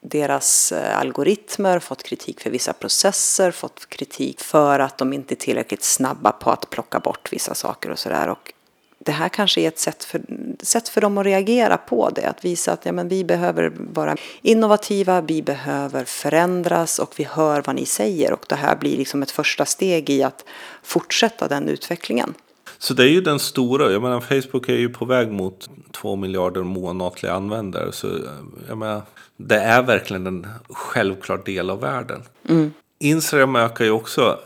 deras 0.00 0.72
eh, 0.72 0.98
algoritmer, 0.98 1.78
fått 1.78 2.02
kritik 2.02 2.40
för 2.40 2.50
vissa 2.50 2.72
processer, 2.72 3.50
fått 3.50 3.88
kritik 3.88 4.40
för 4.40 4.78
att 4.78 4.98
de 4.98 5.12
inte 5.12 5.34
är 5.34 5.36
tillräckligt 5.36 5.82
snabba 5.82 6.32
på 6.32 6.50
att 6.50 6.70
plocka 6.70 7.00
bort 7.00 7.32
vissa 7.32 7.54
saker 7.54 7.90
och 7.90 7.98
sådär 7.98 8.36
det 9.04 9.12
här 9.12 9.28
kanske 9.28 9.60
är 9.60 9.68
ett 9.68 9.78
sätt 9.78 10.04
för, 10.04 10.22
sätt 10.62 10.88
för 10.88 11.00
dem 11.00 11.18
att 11.18 11.26
reagera 11.26 11.76
på 11.76 12.10
det. 12.10 12.28
Att 12.28 12.44
visa 12.44 12.72
att 12.72 12.86
ja, 12.86 12.92
men 12.92 13.08
vi 13.08 13.24
behöver 13.24 13.72
vara 13.76 14.16
innovativa, 14.42 15.20
vi 15.20 15.42
behöver 15.42 16.04
förändras 16.04 16.98
och 16.98 17.14
vi 17.16 17.24
hör 17.24 17.62
vad 17.66 17.76
ni 17.76 17.86
säger. 17.86 18.32
Och 18.32 18.44
det 18.48 18.54
här 18.54 18.76
blir 18.76 18.96
liksom 18.96 19.22
ett 19.22 19.30
första 19.30 19.64
steg 19.64 20.10
i 20.10 20.22
att 20.22 20.44
fortsätta 20.82 21.48
den 21.48 21.68
utvecklingen. 21.68 22.34
Så 22.78 22.94
det 22.94 23.02
är 23.02 23.08
ju 23.08 23.20
den 23.20 23.38
stora, 23.38 23.92
jag 23.92 24.02
menar 24.02 24.20
Facebook 24.20 24.68
är 24.68 24.76
ju 24.76 24.88
på 24.88 25.04
väg 25.04 25.32
mot 25.32 25.70
två 25.92 26.16
miljarder 26.16 26.62
månatliga 26.62 27.32
användare. 27.32 27.92
Så 27.92 28.08
jag 28.68 28.78
menar, 28.78 29.02
det 29.36 29.58
är 29.58 29.82
verkligen 29.82 30.26
en 30.26 30.46
självklar 30.68 31.42
del 31.44 31.70
av 31.70 31.80
världen. 31.80 32.22
Mm. 32.48 32.72
Instagram 32.98 33.56
ökar 33.56 33.84
ju 33.84 33.90
också 33.90 34.38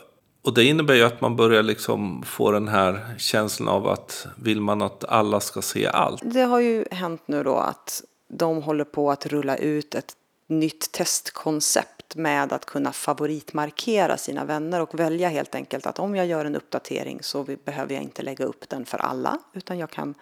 och 0.47 0.55
det 0.55 0.65
innebär 0.65 0.95
ju 0.95 1.03
att 1.03 1.21
man 1.21 1.37
börjar 1.37 1.63
liksom 1.63 2.23
få 2.23 2.51
den 2.51 2.69
här 2.69 3.15
känslan 3.19 3.69
av 3.69 3.89
att 3.89 4.27
vill 4.37 4.61
man 4.61 4.83
att 4.83 5.05
alla 5.05 5.41
ska 5.41 5.63
se 5.63 5.87
allt? 5.87 6.23
Det 6.25 6.43
har 6.43 6.61
ju 6.61 6.85
hänt 6.91 7.23
nu 7.27 7.43
då 7.43 7.57
att 7.57 8.03
de 8.29 8.63
håller 8.63 8.85
på 8.85 9.11
att 9.11 9.27
rulla 9.27 9.57
ut 9.57 9.95
ett 9.95 10.17
nytt 10.47 10.93
testkoncept 10.93 12.17
med 12.17 12.53
att 12.53 12.65
kunna 12.65 12.93
favoritmarkera 12.93 14.17
sina 14.17 14.45
vänner 14.45 14.81
och 14.81 15.01
välja 15.01 15.29
helt 15.29 15.55
enkelt 15.55 15.87
att 15.87 15.99
om 15.99 16.17
jag 16.17 16.27
gör 16.27 16.45
en 16.45 16.57
uppdatering 16.57 17.19
så 17.23 17.47
behöver 17.65 17.95
jag 17.95 18.03
inte 18.03 18.23
lägga 18.23 18.45
upp 18.45 18.69
den 18.69 18.85
för 18.85 18.99
alla 18.99 19.39
utan 19.53 19.79
jag 19.79 19.91
kan 19.91 20.15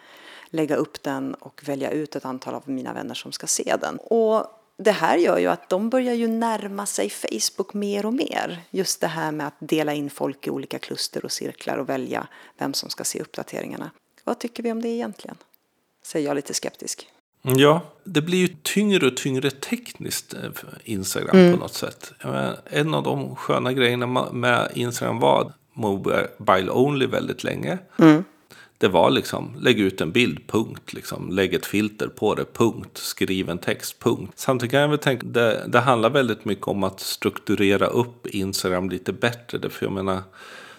lägga 0.46 0.76
upp 0.76 1.02
den 1.02 1.34
och 1.34 1.62
välja 1.64 1.90
ut 1.90 2.16
ett 2.16 2.24
antal 2.24 2.54
av 2.54 2.62
mina 2.64 2.92
vänner 2.92 3.14
som 3.14 3.32
ska 3.32 3.46
se 3.46 3.76
den. 3.80 3.96
Och 3.96 4.46
det 4.78 4.90
här 4.90 5.16
gör 5.16 5.38
ju 5.38 5.46
att 5.46 5.68
de 5.68 5.90
börjar 5.90 6.14
ju 6.14 6.28
närma 6.28 6.86
sig 6.86 7.10
Facebook 7.10 7.74
mer 7.74 8.06
och 8.06 8.14
mer. 8.14 8.62
Just 8.70 9.00
det 9.00 9.06
här 9.06 9.32
med 9.32 9.46
att 9.46 9.56
dela 9.58 9.94
in 9.94 10.10
folk 10.10 10.46
i 10.46 10.50
olika 10.50 10.78
kluster 10.78 11.24
och 11.24 11.32
cirklar 11.32 11.78
och 11.78 11.88
välja 11.88 12.26
vem 12.58 12.74
som 12.74 12.90
ska 12.90 13.04
se 13.04 13.20
uppdateringarna. 13.20 13.90
Vad 14.24 14.38
tycker 14.38 14.62
vi 14.62 14.72
om 14.72 14.82
det 14.82 14.88
egentligen? 14.88 15.36
Säger 16.06 16.26
jag 16.26 16.34
lite 16.34 16.54
skeptisk. 16.54 17.08
Ja, 17.42 17.80
det 18.04 18.20
blir 18.20 18.38
ju 18.38 18.56
tyngre 18.62 19.06
och 19.06 19.16
tyngre 19.16 19.50
tekniskt 19.50 20.34
eh, 20.34 20.52
för 20.52 20.78
Instagram 20.84 21.36
mm. 21.36 21.52
på 21.52 21.58
något 21.58 21.74
sätt. 21.74 22.12
En 22.64 22.94
av 22.94 23.02
de 23.02 23.36
sköna 23.36 23.72
grejerna 23.72 24.32
med 24.32 24.70
Instagram 24.74 25.20
var 25.20 25.52
mobile 25.72 26.70
only 26.70 27.06
väldigt 27.06 27.44
länge. 27.44 27.78
Mm. 27.98 28.24
Det 28.84 28.88
var 28.88 29.10
liksom, 29.10 29.56
lägg 29.60 29.80
ut 29.80 30.00
en 30.00 30.12
bild, 30.12 30.46
punkt. 30.46 30.92
Liksom. 30.92 31.30
Lägg 31.30 31.54
ett 31.54 31.66
filter 31.66 32.08
på 32.08 32.34
det, 32.34 32.44
punkt. 32.52 32.98
Skriv 32.98 33.50
en 33.50 33.58
text, 33.58 33.98
punkt. 33.98 34.32
Samtidigt 34.36 34.70
kan 34.70 34.80
jag 34.80 34.88
väl 34.88 34.98
tänka, 34.98 35.26
det, 35.26 35.64
det 35.68 35.80
handlar 35.80 36.10
väldigt 36.10 36.44
mycket 36.44 36.68
om 36.68 36.84
att 36.84 37.00
strukturera 37.00 37.86
upp 37.86 38.26
Instagram 38.26 38.90
lite 38.90 39.12
bättre. 39.12 39.70
För 39.70 39.86
jag 39.86 39.92
menar, 39.92 40.22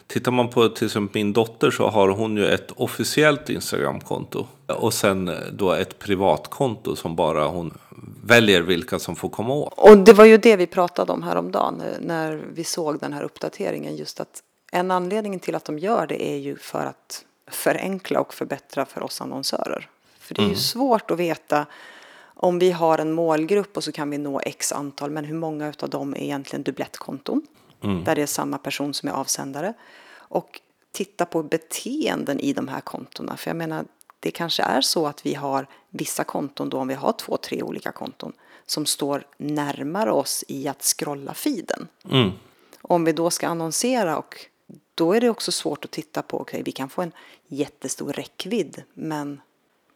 Tittar 0.08 0.32
man 0.32 0.50
på 0.50 0.70
till 0.70 0.86
exempel 0.86 1.14
min 1.14 1.34
dotter 1.34 1.72
så 1.72 1.88
har 1.88 2.10
hon 2.10 2.38
ju 2.38 2.46
ett 2.46 2.72
officiellt 2.76 3.50
Instagramkonto. 3.50 4.48
Och 4.68 4.94
sen 4.94 5.28
eh, 5.28 5.36
då 5.54 5.72
ett 5.72 6.00
privatkonto 6.00 6.96
som 6.96 7.16
bara 7.16 7.48
hon 7.48 7.78
väljer 8.24 8.62
vilka 8.62 9.00
som 9.00 9.16
får 9.16 9.30
komma 9.30 9.54
åt. 9.54 9.74
Och 9.78 9.98
det 9.98 10.14
var 10.14 10.26
ju 10.26 10.38
det 10.38 10.56
vi 10.56 10.68
pratade 10.68 11.12
om 11.12 11.24
häromdagen 11.24 11.82
eh, 11.82 12.00
när 12.00 12.42
vi 12.54 12.64
såg 12.64 13.00
den 13.00 13.14
här 13.14 13.24
uppdateringen. 13.24 13.96
Just 13.96 14.20
att 14.20 14.44
en 14.72 14.92
anledning 14.92 15.40
till 15.40 15.56
att 15.56 15.66
de 15.66 15.80
gör 15.80 16.08
det 16.08 16.24
är 16.24 16.38
ju 16.38 16.56
för 16.58 16.86
att 16.86 17.26
förenkla 17.48 18.20
och 18.20 18.34
förbättra 18.34 18.86
för 18.86 19.04
oss 19.04 19.22
annonsörer. 19.22 19.90
För 20.20 20.36
det 20.36 20.42
är 20.42 20.44
ju 20.44 20.50
mm. 20.50 20.60
svårt 20.60 21.12
att 21.12 21.20
veta 21.20 21.66
om 22.36 22.60
vi 22.60 22.72
har 22.72 22.98
en 22.98 23.12
målgrupp 23.12 23.78
och 23.78 23.84
så 23.84 23.92
kan 23.92 24.10
vi 24.10 24.18
nå 24.18 24.40
x 24.40 24.72
antal, 24.72 25.12
men 25.12 25.26
hur 25.26 25.36
många 25.36 25.74
av 25.80 25.90
dem 25.90 26.14
är 26.14 26.22
egentligen 26.22 26.64
dubblettkonton? 26.64 27.42
Mm. 27.84 28.04
Där 28.04 28.16
det 28.16 28.22
är 28.22 28.26
samma 28.26 28.58
person 28.58 28.94
som 28.94 29.10
är 29.10 29.14
avsändare. 29.14 29.74
Och 30.14 30.62
titta 30.92 31.26
på 31.26 31.44
beteenden 31.44 32.40
i 32.40 32.54
de 32.54 32.68
här 32.68 32.82
kontona. 32.82 33.38
För 33.38 33.50
jag 33.50 33.58
menar, 33.58 33.86
det 34.20 34.32
kanske 34.32 34.64
är 34.64 34.82
så 34.82 35.08
att 35.08 35.26
vi 35.26 35.34
har 35.34 35.68
vissa 35.90 36.24
konton 36.24 36.70
då, 36.70 36.78
om 36.78 36.88
vi 36.88 36.94
har 36.94 37.12
två, 37.12 37.38
tre 37.38 37.64
olika 37.64 37.92
konton, 37.92 38.34
som 38.66 38.86
står 38.86 39.28
närmare 39.38 40.12
oss 40.12 40.44
i 40.48 40.68
att 40.68 40.84
scrolla 40.84 41.34
feeden. 41.34 41.88
Mm. 42.12 42.32
Om 42.82 43.06
vi 43.06 43.12
då 43.12 43.30
ska 43.30 43.48
annonsera 43.48 44.18
och 44.18 44.46
då 44.96 45.14
är 45.14 45.22
det 45.22 45.30
också 45.30 45.52
svårt 45.52 45.86
att 45.86 45.92
titta 45.92 46.22
på, 46.22 46.38
okej 46.38 46.54
okay, 46.54 46.64
vi 46.64 46.72
kan 46.72 46.90
få 46.90 47.02
en 47.02 47.12
jättestor 47.48 48.14
räckvidd 48.14 48.84
men 48.94 49.42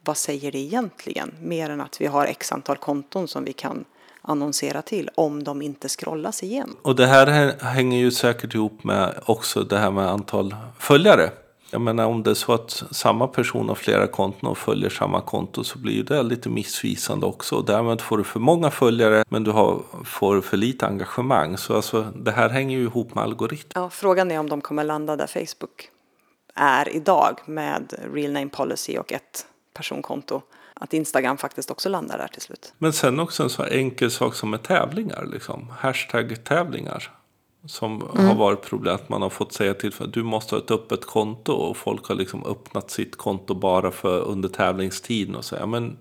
vad 0.04 0.18
säger 0.18 0.52
det 0.52 0.60
egentligen? 0.60 1.36
Mer 1.42 1.70
än 1.70 1.82
att 1.82 2.02
vi 2.02 2.06
har 2.06 2.26
x 2.26 2.52
antal 2.52 2.78
konton 2.78 3.28
som 3.28 3.44
vi 3.44 3.54
kan 3.54 3.86
annonsera 4.22 4.82
till 4.82 5.10
om 5.16 5.44
de 5.44 5.62
inte 5.62 5.90
scrollas 5.90 6.44
igen. 6.44 6.76
Och 6.82 6.96
det 6.96 7.06
här 7.06 7.56
hänger 7.64 7.98
ju 7.98 8.12
säkert 8.12 8.56
ihop 8.56 8.84
med 8.84 9.20
också 9.26 9.64
det 9.64 9.78
här 9.78 9.92
med 9.92 10.10
antal 10.10 10.56
följare. 10.80 11.32
Jag 11.72 11.82
menar 11.82 12.06
om 12.06 12.24
det 12.24 12.30
är 12.30 12.34
så 12.34 12.54
att 12.54 12.84
samma 12.92 13.28
person 13.28 13.68
har 13.68 13.76
flera 13.76 14.08
konton 14.08 14.50
och 14.50 14.58
följer 14.58 14.90
samma 14.90 15.22
konto 15.22 15.64
så 15.64 15.80
blir 15.80 16.04
det 16.04 16.24
lite 16.24 16.50
missvisande 16.50 17.26
också. 17.26 17.62
Därmed 17.62 18.02
får 18.02 18.18
du 18.18 18.24
för 18.24 18.40
många 18.40 18.72
följare 18.72 19.24
men 19.30 19.44
du 19.44 19.52
har, 19.52 19.82
får 20.06 20.42
för 20.42 20.58
lite 20.58 20.88
engagemang. 20.88 21.58
Så 21.58 21.76
alltså, 21.76 22.02
det 22.16 22.32
här 22.32 22.50
hänger 22.50 22.78
ju 22.78 22.84
ihop 22.84 23.16
med 23.16 23.24
algoritmer. 23.24 23.82
Ja, 23.82 23.90
frågan 23.90 24.32
är 24.32 24.40
om 24.40 24.50
de 24.50 24.62
kommer 24.62 24.84
landa 24.84 25.16
där 25.16 25.28
Facebook 25.28 25.90
är 26.56 26.96
idag 26.96 27.40
med 27.46 27.94
real 28.14 28.32
name 28.32 28.50
policy 28.50 28.98
och 28.98 29.12
ett 29.12 29.46
personkonto. 29.74 30.42
Att 30.74 30.94
Instagram 30.94 31.38
faktiskt 31.38 31.72
också 31.72 31.90
landar 31.90 32.18
där 32.18 32.28
till 32.28 32.42
slut. 32.42 32.74
Men 32.78 32.94
sen 32.94 33.20
också 33.20 33.44
en 33.44 33.50
så 33.50 33.64
enkel 33.64 34.12
sak 34.12 34.36
som 34.36 34.50
med 34.50 34.64
tävlingar. 34.64 35.26
Liksom. 35.32 35.74
Hashtag-tävlingar. 35.80 37.19
Som 37.66 38.02
mm. 38.02 38.28
har 38.28 38.36
varit 38.36 38.62
problem 38.62 38.96
att 38.96 39.10
man 39.10 39.22
har 39.22 39.30
fått 39.30 39.54
säga 39.54 39.74
till 39.74 39.92
för 39.92 40.06
att 40.06 40.14
du 40.14 40.24
måste 40.24 40.56
ha 40.56 40.62
ett 40.62 40.72
öppet 40.72 41.06
konto. 41.06 41.54
Och 41.54 41.78
folk 41.78 42.06
har 42.06 42.16
liksom 42.16 42.46
öppnat 42.46 42.92
sitt 42.92 43.16
konto 43.16 43.54
bara 43.54 43.92
för 43.92 44.22
under 44.22 44.50
tävlingstiden. 44.50 45.36
Och 45.36 45.46
säga 45.46 45.66
men 45.66 45.98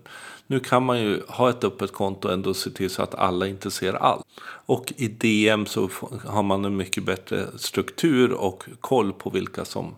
nu 0.47 0.59
kan 0.59 0.83
man 0.83 1.01
ju 1.01 1.21
ha 1.27 1.49
ett 1.49 1.63
öppet 1.63 1.91
konto 1.91 2.27
och 2.27 2.33
ändå 2.33 2.53
se 2.53 2.69
till 2.69 2.89
så 2.89 3.01
att 3.01 3.15
alla 3.15 3.47
inte 3.47 3.71
ser 3.71 3.93
allt. 3.93 4.25
Och 4.41 4.93
i 4.97 5.07
DM 5.07 5.65
så 5.65 5.89
har 6.25 6.43
man 6.43 6.65
en 6.65 6.77
mycket 6.77 7.03
bättre 7.03 7.47
struktur 7.57 8.31
och 8.31 8.63
koll 8.79 9.13
på 9.13 9.29
vilka 9.29 9.65
som 9.65 9.95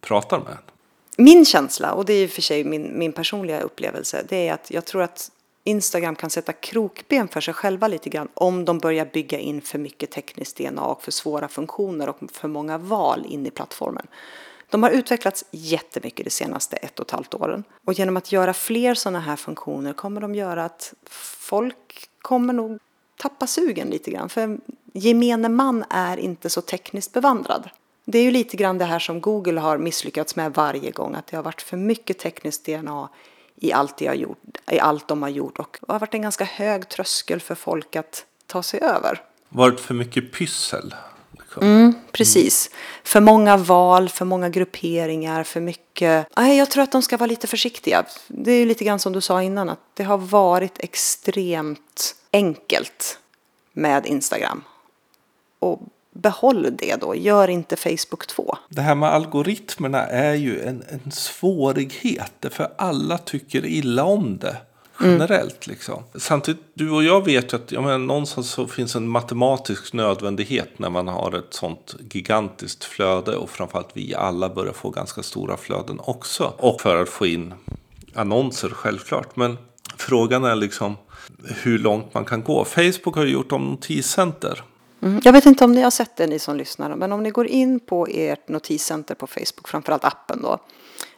pratar 0.00 0.38
med 0.38 0.52
en 0.52 0.58
min 1.16 1.44
känsla, 1.44 1.92
och 1.92 2.04
det 2.04 2.12
är 2.12 2.22
i 2.22 2.26
och 2.26 2.30
för 2.30 2.42
sig 2.42 2.64
min, 2.64 2.98
min 2.98 3.12
personliga 3.12 3.60
upplevelse, 3.60 4.24
det 4.28 4.48
är 4.48 4.54
att 4.54 4.70
jag 4.70 4.84
tror 4.84 5.02
att 5.02 5.30
Instagram 5.64 6.14
kan 6.14 6.30
sätta 6.30 6.52
krokben 6.52 7.28
för 7.28 7.40
sig 7.40 7.54
själva 7.54 7.88
lite 7.88 8.10
grann 8.10 8.28
om 8.34 8.64
de 8.64 8.78
börjar 8.78 9.04
bygga 9.04 9.38
in 9.38 9.60
för 9.60 9.78
mycket 9.78 10.10
tekniskt 10.10 10.56
DNA 10.56 10.84
och 10.84 11.02
för 11.02 11.10
svåra 11.10 11.48
funktioner 11.48 12.08
och 12.08 12.18
för 12.32 12.48
många 12.48 12.78
val 12.78 13.26
in 13.28 13.46
i 13.46 13.50
plattformen. 13.50 14.06
De 14.70 14.82
har 14.82 14.90
utvecklats 14.90 15.44
jättemycket 15.50 16.24
de 16.26 16.30
senaste 16.30 16.76
ett 16.76 17.00
och 17.00 17.06
ett 17.06 17.10
halvt 17.10 17.34
åren 17.34 17.64
och 17.84 17.92
genom 17.92 18.16
att 18.16 18.32
göra 18.32 18.54
fler 18.54 18.94
sådana 18.94 19.20
här 19.20 19.36
funktioner 19.36 19.92
kommer 19.92 20.20
de 20.20 20.34
göra 20.34 20.64
att 20.64 20.94
folk 21.38 22.08
kommer 22.18 22.52
nog 22.52 22.78
tappa 23.16 23.46
sugen 23.46 23.88
lite 23.88 24.10
grann 24.10 24.28
för 24.28 24.58
gemene 24.92 25.48
man 25.48 25.84
är 25.90 26.16
inte 26.16 26.50
så 26.50 26.60
tekniskt 26.60 27.12
bevandrad. 27.12 27.70
Det 28.04 28.18
är 28.18 28.22
ju 28.22 28.30
lite 28.30 28.56
grann 28.56 28.78
det 28.78 28.84
här 28.84 28.98
som 28.98 29.20
Google 29.20 29.60
har 29.60 29.78
misslyckats 29.78 30.36
med 30.36 30.54
varje 30.54 30.90
gång, 30.90 31.14
att 31.14 31.26
det 31.26 31.36
har 31.36 31.44
varit 31.44 31.62
för 31.62 31.76
mycket 31.76 32.18
tekniskt 32.18 32.64
DNA 32.64 33.08
i 33.64 33.72
allt, 33.72 33.98
de 33.98 34.06
har 34.06 34.14
gjort, 34.14 34.38
i 34.70 34.80
allt 34.80 35.08
de 35.08 35.22
har 35.22 35.28
gjort 35.28 35.58
och 35.58 35.78
det 35.80 35.92
har 35.92 36.00
varit 36.00 36.14
en 36.14 36.22
ganska 36.22 36.44
hög 36.44 36.88
tröskel 36.88 37.40
för 37.40 37.54
folk 37.54 37.96
att 37.96 38.24
ta 38.46 38.62
sig 38.62 38.80
över. 38.80 39.22
Varit 39.48 39.80
för 39.80 39.94
mycket 39.94 40.32
pyssel? 40.32 40.94
Mm, 41.60 41.94
precis. 42.12 42.68
Mm. 42.68 42.78
För 43.04 43.20
många 43.20 43.56
val, 43.56 44.08
för 44.08 44.24
många 44.24 44.48
grupperingar, 44.48 45.44
för 45.44 45.60
mycket... 45.60 46.26
Nej, 46.36 46.58
jag 46.58 46.70
tror 46.70 46.82
att 46.82 46.92
de 46.92 47.02
ska 47.02 47.16
vara 47.16 47.26
lite 47.26 47.46
försiktiga. 47.46 48.04
Det 48.26 48.52
är 48.52 48.66
lite 48.66 48.84
grann 48.84 48.98
som 48.98 49.12
du 49.12 49.20
sa 49.20 49.42
innan, 49.42 49.68
att 49.68 49.80
det 49.94 50.04
har 50.04 50.18
varit 50.18 50.78
extremt 50.78 52.16
enkelt 52.32 53.18
med 53.72 54.06
Instagram. 54.06 54.64
Och 55.58 55.80
behåll 56.14 56.76
det 56.78 56.96
då, 57.00 57.14
gör 57.14 57.50
inte 57.50 57.76
Facebook 57.76 58.26
2. 58.26 58.56
Det 58.68 58.80
här 58.80 58.94
med 58.94 59.08
algoritmerna 59.08 60.06
är 60.06 60.34
ju 60.34 60.62
en, 60.62 60.82
en 60.88 61.12
svårighet, 61.12 62.46
för 62.50 62.68
alla 62.78 63.18
tycker 63.18 63.66
illa 63.66 64.04
om 64.04 64.38
det. 64.38 64.56
Generellt 65.00 65.66
mm. 65.66 65.74
liksom. 65.74 66.02
Samtidigt, 66.14 66.62
du 66.74 66.90
och 66.90 67.04
jag 67.04 67.24
vet 67.24 67.52
ju 67.52 67.56
att 67.56 67.72
jag 67.72 67.82
menar, 67.82 67.98
någonstans 67.98 68.50
så 68.50 68.66
finns 68.66 68.96
en 68.96 69.08
matematisk 69.08 69.92
nödvändighet 69.92 70.78
när 70.78 70.90
man 70.90 71.08
har 71.08 71.38
ett 71.38 71.54
sånt 71.54 71.96
gigantiskt 72.10 72.84
flöde 72.84 73.36
och 73.36 73.50
framförallt 73.50 73.90
vi 73.92 74.14
alla 74.14 74.48
börjar 74.48 74.72
få 74.72 74.90
ganska 74.90 75.22
stora 75.22 75.56
flöden 75.56 76.00
också. 76.02 76.52
Och 76.56 76.80
för 76.80 77.02
att 77.02 77.08
få 77.08 77.26
in 77.26 77.54
annonser 78.14 78.68
självklart. 78.68 79.36
Men 79.36 79.58
frågan 79.96 80.44
är 80.44 80.56
liksom 80.56 80.96
hur 81.44 81.78
långt 81.78 82.14
man 82.14 82.24
kan 82.24 82.42
gå. 82.42 82.64
Facebook 82.64 83.16
har 83.16 83.24
ju 83.24 83.32
gjort 83.32 83.52
om 83.52 83.64
notiscenter 83.64 84.62
Mm. 85.04 85.20
Jag 85.24 85.32
vet 85.32 85.46
inte 85.46 85.64
om 85.64 85.72
ni 85.72 85.82
har 85.82 85.90
sett 85.90 86.16
det 86.16 86.26
ni 86.26 86.38
som 86.38 86.56
lyssnar, 86.56 86.96
men 86.96 87.12
om 87.12 87.22
ni 87.22 87.30
går 87.30 87.46
in 87.46 87.80
på 87.80 88.06
ert 88.10 88.48
notiscenter 88.48 89.14
på 89.14 89.26
Facebook, 89.26 89.68
framförallt 89.68 90.04
appen 90.04 90.42
då, 90.42 90.58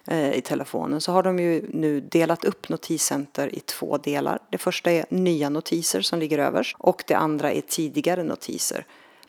eh, 0.06 0.32
i 0.32 0.40
telefonen, 0.40 1.00
så 1.00 1.12
har 1.12 1.22
de 1.22 1.38
ju 1.38 1.66
nu 1.72 2.00
delat 2.00 2.44
upp 2.44 2.68
notiscenter 2.68 3.54
i 3.54 3.60
två 3.60 3.98
delar. 3.98 4.38
Det 4.50 4.58
första 4.58 4.90
är 4.90 5.06
nya 5.08 5.48
notiser 5.48 6.00
som 6.00 6.18
ligger 6.18 6.38
överst 6.38 6.76
och 6.78 7.04
det 7.06 7.14
andra 7.14 7.52
är 7.52 7.60
tidigare 7.60 8.22
notiser. 8.22 8.86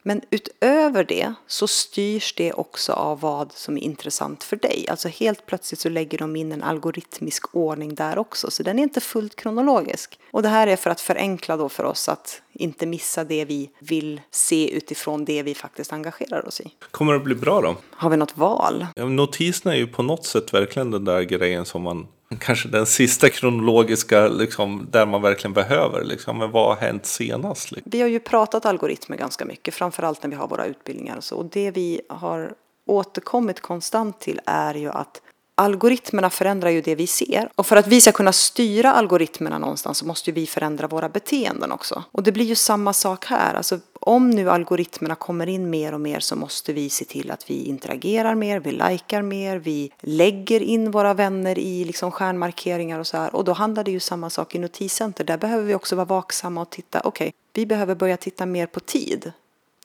Men 0.07 0.21
utöver 0.29 1.03
det 1.03 1.33
så 1.47 1.67
styrs 1.67 2.33
det 2.33 2.53
också 2.53 2.93
av 2.93 3.19
vad 3.19 3.51
som 3.51 3.77
är 3.77 3.81
intressant 3.81 4.43
för 4.43 4.55
dig. 4.55 4.85
Alltså 4.89 5.07
helt 5.07 5.45
plötsligt 5.45 5.79
så 5.79 5.89
lägger 5.89 6.17
de 6.17 6.35
in 6.35 6.51
en 6.51 6.63
algoritmisk 6.63 7.55
ordning 7.55 7.95
där 7.95 8.17
också, 8.17 8.51
så 8.51 8.63
den 8.63 8.79
är 8.79 8.83
inte 8.83 9.01
fullt 9.01 9.35
kronologisk. 9.35 10.19
Och 10.31 10.41
det 10.41 10.49
här 10.49 10.67
är 10.67 10.75
för 10.75 10.89
att 10.89 11.01
förenkla 11.01 11.57
då 11.57 11.69
för 11.69 11.83
oss 11.83 12.09
att 12.09 12.41
inte 12.53 12.85
missa 12.85 13.23
det 13.23 13.45
vi 13.45 13.69
vill 13.79 14.21
se 14.31 14.75
utifrån 14.77 15.25
det 15.25 15.43
vi 15.43 15.55
faktiskt 15.55 15.93
engagerar 15.93 16.47
oss 16.47 16.61
i. 16.61 16.71
Kommer 16.91 17.13
det 17.13 17.19
bli 17.19 17.35
bra 17.35 17.61
då? 17.61 17.75
Har 17.91 18.09
vi 18.09 18.17
något 18.17 18.37
val? 18.37 18.87
Notiserna 18.95 19.73
är 19.73 19.77
ju 19.77 19.87
på 19.87 20.03
något 20.03 20.25
sätt 20.25 20.53
verkligen 20.53 20.91
den 20.91 21.05
där 21.05 21.21
grejen 21.21 21.65
som 21.65 21.81
man 21.81 22.07
kanske 22.39 22.69
den 22.69 22.85
sista 22.85 23.29
kronologiska, 23.29 24.27
liksom, 24.27 24.87
där 24.91 25.05
man 25.05 25.21
verkligen 25.21 25.53
behöver. 25.53 26.03
Liksom, 26.03 26.37
men 26.37 26.51
vad 26.51 26.67
har 26.67 26.75
hänt 26.75 27.05
senast? 27.05 27.71
Liksom? 27.71 27.91
Vi 27.91 28.01
har 28.01 28.07
ju 28.07 28.19
pratat 28.19 28.65
algoritmer 28.65 29.17
ganska 29.17 29.45
mycket, 29.45 29.73
framförallt 29.73 30.23
när 30.23 30.29
vi 30.29 30.35
har 30.35 30.47
våra 30.47 30.65
utbildningar 30.65 31.17
och 31.17 31.23
så. 31.23 31.35
Och 31.35 31.45
det 31.45 31.71
vi 31.71 32.01
har 32.09 32.53
återkommit 32.85 33.59
konstant 33.59 34.19
till 34.19 34.41
är 34.45 34.73
ju 34.73 34.89
att 34.89 35.21
algoritmerna 35.57 36.29
förändrar 36.29 36.69
ju 36.69 36.81
det 36.81 36.95
vi 36.95 37.07
ser. 37.07 37.49
Och 37.55 37.65
för 37.65 37.75
att 37.75 37.87
vi 37.87 38.01
ska 38.01 38.11
kunna 38.11 38.33
styra 38.33 38.93
algoritmerna 38.93 39.57
någonstans 39.57 39.97
så 39.97 40.05
måste 40.05 40.31
vi 40.31 40.47
förändra 40.47 40.87
våra 40.87 41.09
beteenden 41.09 41.71
också. 41.71 42.03
Och 42.11 42.23
det 42.23 42.31
blir 42.31 42.45
ju 42.45 42.55
samma 42.55 42.93
sak 42.93 43.25
här. 43.25 43.53
Alltså, 43.53 43.79
om 43.93 44.29
nu 44.29 44.49
algoritmerna 44.49 45.15
kommer 45.15 45.47
in 45.47 45.69
mer 45.69 45.93
och 45.93 46.01
mer 46.01 46.19
så 46.19 46.35
måste 46.35 46.73
vi 46.73 46.89
se 46.89 47.05
till 47.05 47.31
att 47.31 47.49
vi 47.49 47.63
interagerar 47.63 48.35
mer, 48.35 48.59
vi 48.59 48.71
likar 48.71 49.21
mer, 49.21 49.57
vi 49.57 49.91
lägger 49.99 50.61
in 50.61 50.91
våra 50.91 51.13
vänner 51.13 51.59
i 51.59 51.85
liksom 51.85 52.11
stjärnmarkeringar 52.11 52.99
och 52.99 53.07
så 53.07 53.17
här. 53.17 53.35
Och 53.35 53.43
då 53.43 53.53
handlar 53.53 53.83
det 53.83 53.91
ju 53.91 53.99
samma 53.99 54.29
sak 54.29 54.55
i 54.55 54.59
notiscenter. 54.59 55.23
Där 55.23 55.37
behöver 55.37 55.63
vi 55.63 55.75
också 55.75 55.95
vara 55.95 56.05
vaksamma 56.05 56.61
och 56.61 56.69
titta, 56.69 56.99
okej, 57.03 57.27
okay, 57.27 57.31
vi 57.53 57.65
behöver 57.65 57.95
börja 57.95 58.17
titta 58.17 58.45
mer 58.45 58.65
på 58.67 58.79
tid 58.79 59.31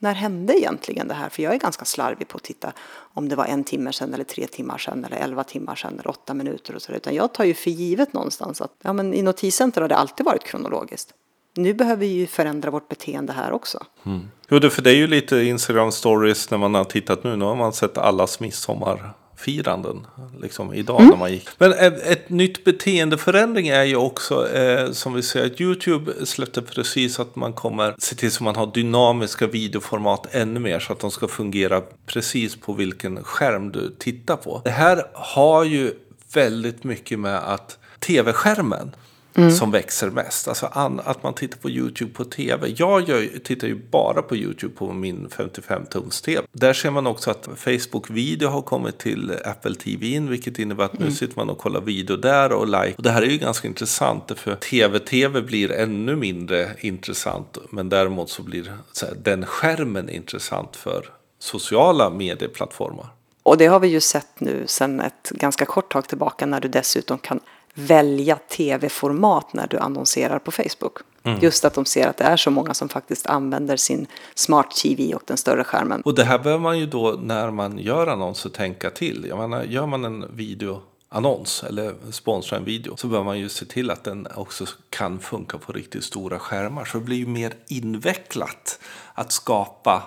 när 0.02 0.14
hände 0.14 0.58
egentligen 0.58 1.08
det 1.08 1.14
här? 1.14 1.28
För 1.28 1.42
jag 1.42 1.54
är 1.54 1.58
ganska 1.58 1.84
slarvig 1.84 2.28
på 2.28 2.36
att 2.36 2.42
titta 2.42 2.72
om 3.14 3.28
det 3.28 3.36
var 3.36 3.44
en 3.44 3.64
timme 3.64 3.92
sedan 3.92 4.14
eller 4.14 4.24
tre 4.24 4.46
timmar 4.46 4.78
sedan 4.78 5.04
eller 5.04 5.16
elva 5.16 5.44
timmar 5.44 5.74
sedan 5.74 5.92
eller 5.92 6.10
åtta 6.10 6.34
minuter 6.34 6.74
och 6.74 6.82
så 6.82 6.92
Utan 6.92 7.14
jag 7.14 7.34
tar 7.34 7.44
ju 7.44 7.54
för 7.54 7.70
givet 7.70 8.12
någonstans 8.12 8.60
att 8.60 8.72
ja, 8.82 8.92
men 8.92 9.14
i 9.14 9.22
notiscenter 9.22 9.80
har 9.80 9.88
det 9.88 9.96
alltid 9.96 10.26
varit 10.26 10.44
kronologiskt. 10.44 11.14
Nu 11.56 11.74
behöver 11.74 12.00
vi 12.00 12.06
ju 12.06 12.26
förändra 12.26 12.70
vårt 12.70 12.88
beteende 12.88 13.32
här 13.32 13.52
också. 13.52 13.84
Mm. 14.06 14.28
Jo, 14.48 14.70
för 14.70 14.82
det 14.82 14.90
är 14.90 14.96
ju 14.96 15.06
lite 15.06 15.36
Instagram 15.36 15.92
stories 15.92 16.50
när 16.50 16.58
man 16.58 16.74
har 16.74 16.84
tittat 16.84 17.24
nu. 17.24 17.36
Nu 17.36 17.44
har 17.44 17.56
man 17.56 17.72
sett 17.72 17.98
allas 17.98 18.40
midsommar 18.40 19.14
firanden 19.42 20.06
liksom, 20.40 20.74
idag 20.74 21.00
mm. 21.00 21.10
när 21.10 21.16
man 21.16 21.32
gick. 21.32 21.48
Men 21.58 21.72
ett, 21.72 22.06
ett, 22.06 22.28
nytt 22.30 22.64
beteendeförändring 22.64 23.68
är 23.68 23.84
ju 23.84 23.96
också 23.96 24.48
eh, 24.48 24.92
som 24.92 25.14
vi 25.14 25.22
ser 25.22 25.46
att 25.46 25.60
YouTube 25.60 26.26
släppte 26.26 26.62
precis 26.62 27.20
att 27.20 27.36
man 27.36 27.52
kommer 27.52 27.94
se 27.98 28.16
till 28.16 28.30
så 28.30 28.44
man 28.44 28.56
har 28.56 28.66
dynamiska 28.66 29.46
videoformat 29.46 30.34
ännu 30.34 30.60
mer 30.60 30.80
så 30.80 30.92
att 30.92 31.00
de 31.00 31.10
ska 31.10 31.28
fungera 31.28 31.82
precis 32.06 32.56
på 32.56 32.72
vilken 32.72 33.24
skärm 33.24 33.72
du 33.72 33.94
tittar 33.98 34.36
på. 34.36 34.60
Det 34.64 34.70
här 34.70 35.04
har 35.12 35.64
ju 35.64 35.94
väldigt 36.34 36.84
mycket 36.84 37.18
med 37.18 37.38
att 37.38 37.78
tv-skärmen 37.98 38.94
Mm. 39.34 39.50
som 39.50 39.70
växer 39.70 40.10
mest. 40.10 40.48
Alltså 40.48 40.66
att 40.66 41.22
man 41.22 41.34
tittar 41.34 41.58
på 41.58 41.70
YouTube 41.70 42.12
på 42.12 42.24
tv. 42.24 42.74
Jag 42.76 43.08
gör, 43.08 43.38
tittar 43.44 43.68
ju 43.68 43.74
bara 43.90 44.22
på 44.22 44.36
YouTube 44.36 44.74
på 44.74 44.92
min 44.92 45.28
55-tums 45.28 46.24
tv. 46.24 46.46
Där 46.52 46.72
ser 46.72 46.90
man 46.90 47.06
också 47.06 47.30
att 47.30 47.48
Facebook 47.56 48.10
video 48.10 48.48
har 48.48 48.62
kommit 48.62 48.98
till 48.98 49.32
Apple 49.44 49.74
TV 49.74 50.06
in. 50.06 50.30
Vilket 50.30 50.58
innebär 50.58 50.84
att 50.84 50.94
mm. 50.94 51.08
nu 51.08 51.14
sitter 51.14 51.36
man 51.36 51.50
och 51.50 51.58
kollar 51.58 51.80
video 51.80 52.16
där 52.16 52.52
och 52.52 52.66
like. 52.66 52.94
Och 52.96 53.02
det 53.02 53.10
här 53.10 53.22
är 53.22 53.26
ju 53.26 53.38
ganska 53.38 53.68
intressant. 53.68 54.32
För 54.36 54.54
tv-tv 54.54 55.42
blir 55.42 55.72
ännu 55.72 56.16
mindre 56.16 56.70
intressant. 56.80 57.58
Men 57.70 57.88
däremot 57.88 58.30
så 58.30 58.42
blir 58.42 58.72
så 58.92 59.06
här, 59.06 59.14
den 59.22 59.46
skärmen 59.46 60.08
intressant 60.08 60.76
för 60.76 61.06
sociala 61.38 62.10
medieplattformar. 62.10 63.06
Och 63.42 63.58
det 63.58 63.66
har 63.66 63.80
vi 63.80 63.88
ju 63.88 64.00
sett 64.00 64.40
nu 64.40 64.64
sedan 64.66 65.00
ett 65.00 65.30
ganska 65.30 65.64
kort 65.64 65.92
tag 65.92 66.08
tillbaka 66.08 66.46
när 66.46 66.60
du 66.60 66.68
dessutom 66.68 67.18
kan 67.18 67.40
välja 67.74 68.36
tv-format 68.36 69.52
när 69.52 69.66
du 69.66 69.78
annonserar 69.78 70.38
på 70.38 70.50
Facebook. 70.50 70.98
Just 71.40 71.64
att 71.64 71.74
de 71.74 71.84
ser 71.84 72.08
att 72.08 72.16
det 72.16 72.24
är 72.24 72.36
så 72.36 72.50
många 72.50 72.74
som 72.74 72.88
faktiskt 72.88 73.26
använder 73.26 73.76
sin 73.76 74.06
smart 74.34 74.70
TV 74.70 75.14
och 75.14 75.22
den 75.26 75.36
större 75.36 75.64
skärmen. 75.64 76.02
Och 76.02 76.14
det 76.14 76.24
här 76.24 76.38
behöver 76.38 76.62
man 76.62 76.78
ju 76.78 76.86
då 76.86 77.20
när 77.22 77.50
man 77.50 77.78
gör 77.78 78.06
annonser 78.06 78.50
tänka 78.50 78.90
till. 78.90 79.26
Jag 79.28 79.38
menar, 79.38 79.62
gör 79.64 79.86
man 79.86 80.04
en 80.04 80.36
videoannons 80.36 81.64
eller 81.68 81.94
sponsrar 82.10 82.58
en 82.58 82.64
video 82.64 82.96
så 82.96 83.06
behöver 83.06 83.24
man 83.24 83.38
ju 83.38 83.48
se 83.48 83.64
till 83.64 83.90
att 83.90 84.04
den 84.04 84.28
också 84.34 84.66
kan 84.90 85.18
funka 85.18 85.58
på 85.58 85.72
riktigt 85.72 86.04
stora 86.04 86.38
skärmar. 86.38 86.84
Så 86.84 86.98
det 86.98 87.04
blir 87.04 87.16
ju 87.16 87.26
mer 87.26 87.54
invecklat 87.68 88.78
att 89.14 89.32
skapa 89.32 90.02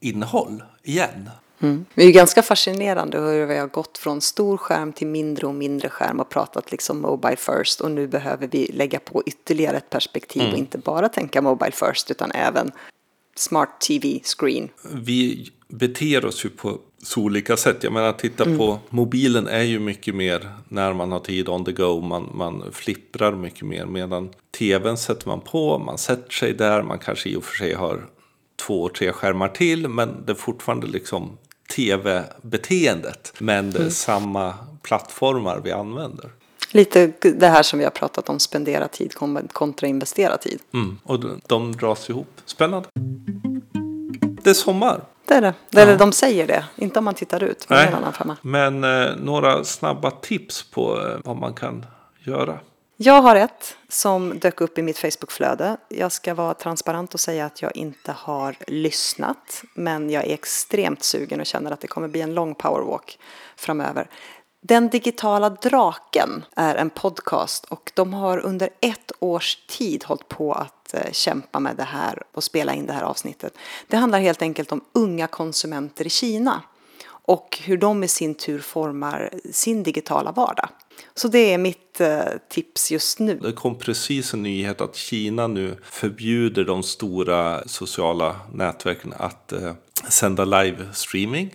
innehåll 0.00 0.62
igen. 0.82 1.30
Mm. 1.60 1.84
Det 1.94 2.04
är 2.04 2.12
ganska 2.12 2.42
fascinerande 2.42 3.18
hur 3.18 3.46
vi 3.46 3.56
har 3.56 3.66
gått 3.66 3.98
från 3.98 4.20
stor 4.20 4.56
skärm 4.56 4.92
till 4.92 5.06
mindre 5.06 5.46
och 5.46 5.54
mindre 5.54 5.88
skärm 5.88 6.20
och 6.20 6.28
pratat 6.28 6.72
liksom 6.72 7.00
mobile 7.00 7.36
first 7.36 7.80
och 7.80 7.90
nu 7.90 8.06
behöver 8.06 8.48
vi 8.50 8.66
lägga 8.72 8.98
på 8.98 9.22
ytterligare 9.26 9.76
ett 9.76 9.90
perspektiv 9.90 10.52
och 10.52 10.58
inte 10.58 10.78
bara 10.78 11.08
tänka 11.08 11.42
mobile 11.42 11.72
first 11.72 12.10
utan 12.10 12.32
även 12.32 12.72
smart 13.36 13.80
TV 13.80 14.20
screen. 14.38 14.68
Vi 14.92 15.50
beter 15.68 16.24
oss 16.24 16.44
ju 16.44 16.48
på 16.48 16.78
så 17.02 17.20
olika 17.20 17.56
sätt. 17.56 17.82
Jag 17.82 17.92
menar, 17.92 18.12
titta 18.12 18.44
på 18.44 18.78
mobilen 18.90 19.48
är 19.48 19.62
ju 19.62 19.78
mycket 19.78 20.14
mer 20.14 20.50
när 20.68 20.92
man 20.92 21.12
har 21.12 21.20
tid 21.20 21.48
on 21.48 21.64
the 21.64 21.72
go. 21.72 22.00
Man, 22.00 22.30
man 22.34 22.72
flipprar 22.72 23.32
mycket 23.32 23.62
mer. 23.62 23.86
Medan 23.86 24.30
tvn 24.58 24.96
sätter 24.96 25.28
man 25.28 25.40
på, 25.40 25.78
man 25.78 25.98
sätter 25.98 26.30
sig 26.30 26.52
där. 26.52 26.82
Man 26.82 26.98
kanske 26.98 27.28
i 27.28 27.36
och 27.36 27.44
för 27.44 27.56
sig 27.56 27.74
har 27.74 28.06
två, 28.56 28.88
tre 28.88 29.12
skärmar 29.12 29.48
till. 29.48 29.88
Men 29.88 30.24
det 30.26 30.32
är 30.32 30.36
fortfarande 30.36 30.86
liksom 30.86 31.38
tv-beteendet. 31.68 33.32
Men 33.38 33.70
det 33.70 33.84
är 33.84 33.90
samma 33.90 34.54
plattformar 34.82 35.60
vi 35.64 35.72
använder. 35.72 36.30
Lite 36.70 37.12
det 37.20 37.48
här 37.48 37.62
som 37.62 37.78
vi 37.78 37.84
har 37.84 37.90
pratat 37.90 38.28
om, 38.28 38.38
spendera 38.38 38.88
tid 38.88 39.14
kontra 39.52 39.86
investera 39.86 40.36
tid. 40.36 40.60
Mm. 40.74 40.98
Och 41.04 41.20
de, 41.46 41.72
dras 41.72 42.10
ihop. 42.10 42.40
Spännande. 42.44 42.88
Det 44.42 44.50
är 44.50 44.54
sommar. 44.54 45.00
Det 45.26 45.34
är 45.34 45.40
det. 45.40 45.80
Eller 45.80 45.98
de 45.98 46.12
säger 46.12 46.46
det, 46.46 46.64
inte 46.76 46.98
om 46.98 47.04
man 47.04 47.14
tittar 47.14 47.42
ut. 47.42 47.66
Men, 47.68 48.02
det 48.02 48.08
är 48.08 48.12
femma. 48.12 48.36
Men 48.42 48.84
eh, 48.84 49.16
några 49.16 49.64
snabba 49.64 50.10
tips 50.10 50.62
på 50.62 51.00
eh, 51.00 51.16
vad 51.24 51.36
man 51.36 51.54
kan 51.54 51.86
göra. 52.24 52.58
Jag 52.98 53.22
har 53.22 53.36
ett 53.36 53.76
som 53.88 54.38
dök 54.38 54.60
upp 54.60 54.78
i 54.78 54.82
mitt 54.82 54.98
Facebookflöde. 54.98 55.76
Jag 55.88 56.12
ska 56.12 56.34
vara 56.34 56.54
transparent 56.54 57.14
och 57.14 57.20
säga 57.20 57.46
att 57.46 57.62
jag 57.62 57.76
inte 57.76 58.12
har 58.12 58.56
lyssnat. 58.66 59.62
Men 59.74 60.10
jag 60.10 60.24
är 60.24 60.34
extremt 60.34 61.02
sugen 61.02 61.40
och 61.40 61.46
känner 61.46 61.70
att 61.70 61.80
det 61.80 61.86
kommer 61.86 62.08
bli 62.08 62.20
en 62.20 62.34
lång 62.34 62.54
powerwalk 62.54 63.18
framöver. 63.56 64.10
Den 64.60 64.88
digitala 64.88 65.50
draken 65.50 66.44
är 66.56 66.74
en 66.74 66.90
podcast 66.90 67.64
och 67.64 67.92
de 67.94 68.14
har 68.14 68.38
under 68.38 68.70
ett 68.80 69.12
års 69.18 69.56
tid 69.66 70.04
hållit 70.04 70.28
på 70.28 70.52
att 70.52 70.94
eh, 70.94 71.12
kämpa 71.12 71.60
med 71.60 71.76
det 71.76 71.84
här 71.84 72.22
och 72.32 72.44
spela 72.44 72.74
in 72.74 72.86
det 72.86 72.92
här 72.92 73.02
avsnittet. 73.02 73.58
Det 73.86 73.96
handlar 73.96 74.18
helt 74.18 74.42
enkelt 74.42 74.72
om 74.72 74.84
unga 74.92 75.26
konsumenter 75.26 76.06
i 76.06 76.10
Kina 76.10 76.62
och 77.26 77.58
hur 77.64 77.76
de 77.76 78.04
i 78.04 78.08
sin 78.08 78.34
tur 78.34 78.58
formar 78.58 79.30
sin 79.52 79.82
digitala 79.82 80.32
vardag. 80.32 80.68
Så 81.14 81.28
det 81.28 81.52
är 81.52 81.58
mitt 81.58 82.00
eh, 82.00 82.18
tips 82.50 82.90
just 82.92 83.18
nu. 83.18 83.38
Det 83.42 83.52
kom 83.52 83.78
precis 83.78 84.34
en 84.34 84.42
nyhet 84.42 84.80
att 84.80 84.96
Kina 84.96 85.46
nu 85.46 85.76
förbjuder 85.90 86.64
de 86.64 86.82
stora 86.82 87.68
sociala 87.68 88.36
nätverken 88.52 89.14
att 89.16 89.52
eh, 89.52 89.72
sända 90.08 90.44
live-streaming. 90.44 91.54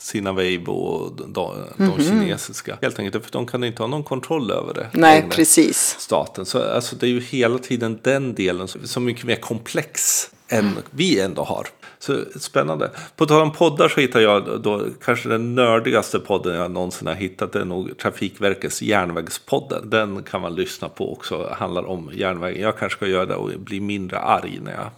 Sina 0.00 0.32
Weibo 0.32 0.72
och 0.72 1.16
de, 1.16 1.28
de 1.76 1.84
Mhm. 1.84 1.98
kinesiska. 2.02 2.78
Helt 2.82 2.98
enkelt 2.98 3.24
för 3.24 3.32
de 3.32 3.46
kan 3.46 3.64
inte 3.64 3.82
ha 3.82 3.86
någon 3.88 4.04
kontroll 4.04 4.50
över 4.50 4.74
det. 4.74 4.90
Nej, 4.92 5.26
precis. 5.30 5.96
Staten. 5.98 6.46
Så 6.46 6.62
alltså, 6.72 6.96
det 6.96 7.06
är 7.06 7.10
ju 7.10 7.20
hela 7.20 7.58
tiden 7.58 7.98
den 8.02 8.34
delen 8.34 8.68
som 8.68 9.02
är 9.02 9.06
mycket 9.06 9.24
mer 9.24 9.36
komplex 9.36 10.30
än 10.48 10.70
vi 10.90 11.20
ändå 11.20 11.42
har. 11.42 11.66
Så 11.98 12.24
spännande. 12.36 12.90
På 13.16 13.26
tal 13.26 13.42
om 13.42 13.52
poddar 13.52 13.88
så 13.88 14.00
hittar 14.00 14.20
jag 14.20 14.62
då 14.62 14.86
kanske 15.04 15.28
den 15.28 15.54
nördigaste 15.54 16.18
podden 16.18 16.56
jag 16.56 16.70
någonsin 16.70 17.08
har 17.08 17.14
hittat. 17.14 17.52
Det 17.52 17.60
är 17.60 17.64
nog 17.64 17.98
Trafikverkets 17.98 18.82
Järnvägspodden. 18.82 19.90
Den 19.90 20.22
kan 20.22 20.40
man 20.40 20.54
lyssna 20.54 20.88
på 20.88 21.12
också. 21.12 21.54
Handlar 21.58 21.84
om 21.84 22.10
järnvägen. 22.12 22.62
Jag 22.62 22.78
kanske 22.78 22.96
ska 22.96 23.06
göra 23.06 23.26
det 23.26 23.34
och 23.34 23.50
bli 23.58 23.80
mindre 23.80 24.18
arg 24.18 24.58
när 24.62 24.72
jag 24.72 24.90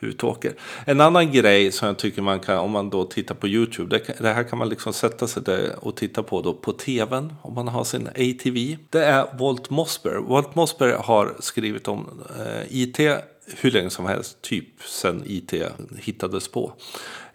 utåker. 0.00 0.52
En 0.84 1.00
annan 1.00 1.32
grej 1.32 1.72
som 1.72 1.88
jag 1.88 1.96
tycker 1.96 2.22
man 2.22 2.40
kan, 2.40 2.58
om 2.58 2.70
man 2.70 2.90
då 2.90 3.04
tittar 3.04 3.34
på 3.34 3.48
YouTube, 3.48 3.98
det, 3.98 4.18
det 4.18 4.32
här 4.32 4.44
kan 4.44 4.58
man 4.58 4.68
liksom 4.68 4.92
sätta 4.92 5.26
sig 5.26 5.42
där 5.42 5.70
och 5.80 5.96
titta 5.96 6.22
på 6.22 6.42
då 6.42 6.54
på 6.54 6.72
tvn 6.72 7.32
om 7.42 7.54
man 7.54 7.68
har 7.68 7.84
sin 7.84 8.06
ATV. 8.08 8.76
Det 8.90 9.04
är 9.04 9.38
Walt 9.38 9.70
Mossberg. 9.70 10.22
Walt 10.22 10.54
Mossberg 10.54 10.92
har 10.92 11.34
skrivit 11.38 11.88
om 11.88 12.22
eh, 12.38 12.62
IT 12.80 13.00
hur 13.46 13.70
länge 13.70 13.90
som 13.90 14.06
helst, 14.06 14.42
typ 14.42 14.82
sen 14.82 15.22
IT 15.26 15.52
hittades 15.98 16.48
på. 16.48 16.72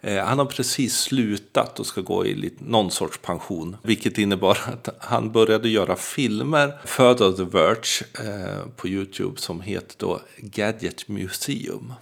Eh, 0.00 0.24
han 0.24 0.38
har 0.38 0.46
precis 0.46 0.96
slutat 0.96 1.80
och 1.80 1.86
ska 1.86 2.00
gå 2.00 2.26
i 2.26 2.34
lite, 2.34 2.64
någon 2.64 2.90
sorts 2.90 3.18
pension. 3.18 3.76
Vilket 3.82 4.18
innebar 4.18 4.58
att 4.66 4.88
han 4.98 5.32
började 5.32 5.68
göra 5.68 5.96
filmer 5.96 6.72
för 6.84 7.14
The 7.14 7.44
Verge 7.44 8.04
eh, 8.30 8.66
på 8.76 8.88
YouTube 8.88 9.40
som 9.40 9.60
heter 9.60 9.94
då 9.98 10.20
Gadget 10.36 11.08
Museum. 11.08 11.92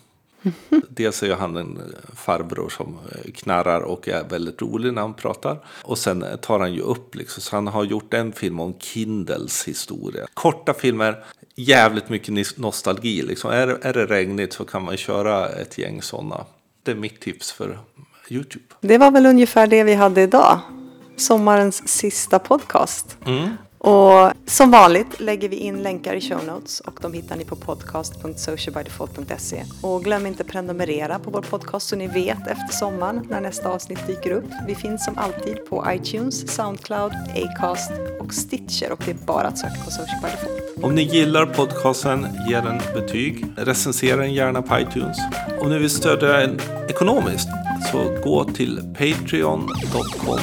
Dels 0.89 1.23
är 1.23 1.35
han 1.35 1.57
en 1.57 1.95
farbror 2.15 2.69
som 2.69 2.99
knarrar 3.35 3.81
och 3.81 4.09
är 4.09 4.25
väldigt 4.29 4.63
rolig 4.63 4.93
när 4.93 5.03
han 5.03 5.15
pratar. 5.15 5.65
Och 5.83 5.99
sen 5.99 6.25
tar 6.43 6.61
han 6.61 6.73
ju 6.73 6.81
upp 6.81 7.15
liksom, 7.15 7.43
så 7.43 7.57
han 7.57 7.67
har 7.67 7.85
gjort 7.85 8.15
en 8.15 8.33
film 8.33 8.61
om 8.61 8.75
Kindles 8.79 9.65
historia. 9.69 10.27
Korta 10.35 10.75
filmer, 10.75 11.25
jävligt 11.55 12.09
mycket 12.09 12.59
nostalgi. 12.59 13.23
Liksom. 13.23 13.51
Är, 13.51 13.69
är 13.69 13.93
det 13.93 14.07
regnigt 14.07 14.53
så 14.53 14.65
kan 14.65 14.83
man 14.83 14.97
köra 14.97 15.49
ett 15.49 15.79
gäng 15.79 16.03
sådana. 16.03 16.47
Det 16.83 16.91
är 16.91 16.97
mitt 16.97 17.21
tips 17.21 17.53
för 17.53 17.79
YouTube. 18.29 18.65
Det 18.81 18.99
var 18.99 19.11
väl 19.11 19.27
ungefär 19.27 19.67
det 19.67 19.85
vi 19.85 19.95
hade 19.95 20.23
idag. 20.23 20.61
Sommarens 21.17 21.89
sista 21.89 22.39
podcast. 22.39 23.17
Mm. 23.27 23.49
Och 23.79 24.33
som 24.47 24.71
vanligt 24.71 25.21
lägger 25.21 25.49
vi 25.49 25.57
in 25.57 25.83
länkar 25.83 26.15
i 26.15 26.21
show 26.21 26.45
notes 26.45 26.81
och 26.81 26.99
de 27.03 27.13
hittar 27.13 27.37
ni 27.37 27.45
på 27.45 27.57
podcast.socialbydefault.se. 27.57 29.65
Och 29.83 30.05
glöm 30.05 30.27
inte 30.27 30.45
prenumerera 30.45 31.19
på 31.19 31.31
vår 31.31 31.43
podcast 31.43 31.89
så 31.89 31.97
ni 31.97 32.07
vet 32.07 32.47
efter 32.47 32.73
sommaren 32.73 33.27
när 33.31 33.41
nästa 33.41 33.69
avsnitt 33.69 34.07
dyker 34.07 34.31
upp. 34.31 34.45
Vi 34.67 34.75
finns 34.75 35.05
som 35.05 35.19
alltid 35.19 35.67
på 35.69 35.87
iTunes, 35.89 36.55
Soundcloud, 36.55 37.13
Acast 37.37 37.91
och 38.21 38.35
Stitcher 38.35 38.93
och 38.93 39.03
det 39.05 39.11
är 39.11 39.27
bara 39.27 39.47
att 39.47 39.59
söka 39.59 39.85
på 39.85 39.91
Social 39.91 40.21
by 40.23 40.29
Default. 40.29 40.85
Om 40.85 40.95
ni 40.95 41.03
gillar 41.03 41.47
podcasten, 41.47 42.27
ge 42.49 42.61
den 42.61 42.81
betyg. 42.95 43.47
Recensera 43.57 44.17
den 44.17 44.35
gärna 44.35 44.63
på 44.63 44.79
iTunes. 44.79 45.19
Om 45.61 45.71
ni 45.71 45.79
vill 45.79 45.91
stödja 45.91 46.29
den 46.29 46.61
ekonomiskt 46.89 47.49
så 47.93 48.21
gå 48.25 48.45
till 48.45 48.81
patreon.com 48.99 50.39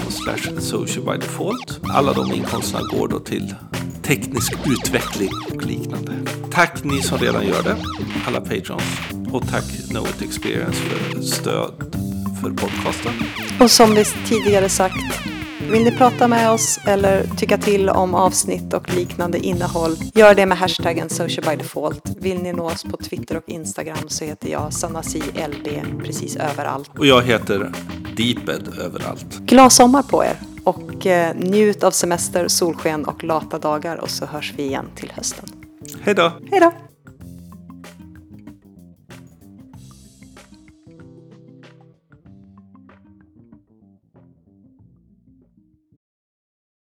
socialbydefault. 0.60 1.80
Alla 1.84 2.14
de 2.14 2.34
inkomsterna 2.34 2.84
går 2.98 3.08
då 3.08 3.20
till 3.26 3.56
teknisk 4.02 4.54
utveckling 4.66 5.30
och 5.54 5.66
liknande. 5.66 6.12
Tack 6.52 6.84
ni 6.84 7.02
som 7.02 7.18
redan 7.18 7.48
gör 7.48 7.64
det, 7.64 7.76
alla 8.28 8.42
patrons. 8.42 8.84
Och 9.32 9.48
tack 9.48 9.64
Knowit 9.90 10.22
Experience 10.22 10.82
för 10.82 11.22
stöd 11.22 11.74
för 12.42 12.50
podcasten. 12.50 13.12
Och 13.60 13.72
som 13.72 13.96
vi 13.96 14.06
tidigare 14.06 14.70
sagt, 14.70 14.96
vill 15.72 15.84
ni 15.84 15.92
prata 15.92 16.28
med 16.28 16.52
oss 16.52 16.80
eller 16.86 17.24
tycka 17.38 17.58
till 17.58 17.90
om 17.90 18.16
avsnitt 18.16 18.74
och 18.74 18.96
liknande 18.96 19.40
innehåll, 19.40 19.96
gör 20.14 20.36
det 20.36 20.46
med 20.46 20.58
hashtaggen 20.58 21.10
socialbydefault. 21.10 22.02
Vill 22.20 22.42
ni 22.42 22.54
nå 22.54 22.66
oss 22.66 22.84
på 22.84 22.98
Twitter 22.98 23.38
och 23.38 23.50
Instagram 23.50 24.10
så 24.10 24.26
heter 24.26 24.50
jag 24.50 24.74
SanasiLB 24.74 25.68
precis 26.04 26.36
överallt. 26.36 26.92
Och 26.98 27.06
jag 27.06 27.22
heter 27.22 27.72
Deeped 28.18 28.68
överallt. 28.80 29.40
Glad 29.46 29.72
sommar 29.72 30.04
på 30.04 30.24
er 30.24 30.55
och 30.66 31.06
eh, 31.06 31.36
njut 31.36 31.84
av 31.84 31.92
semester, 31.92 32.48
solsken 32.48 33.06
och 33.06 33.24
lata 33.24 33.60
dagar 33.60 33.98
och 33.98 34.10
så 34.10 34.26
hörs 34.26 34.54
vi 34.58 34.64
igen 34.64 34.86
till 34.96 35.12
hösten. 35.16 35.46
Hej 36.02 36.16
då! 36.16 36.32
Hej 36.52 36.60
då! 36.60 36.74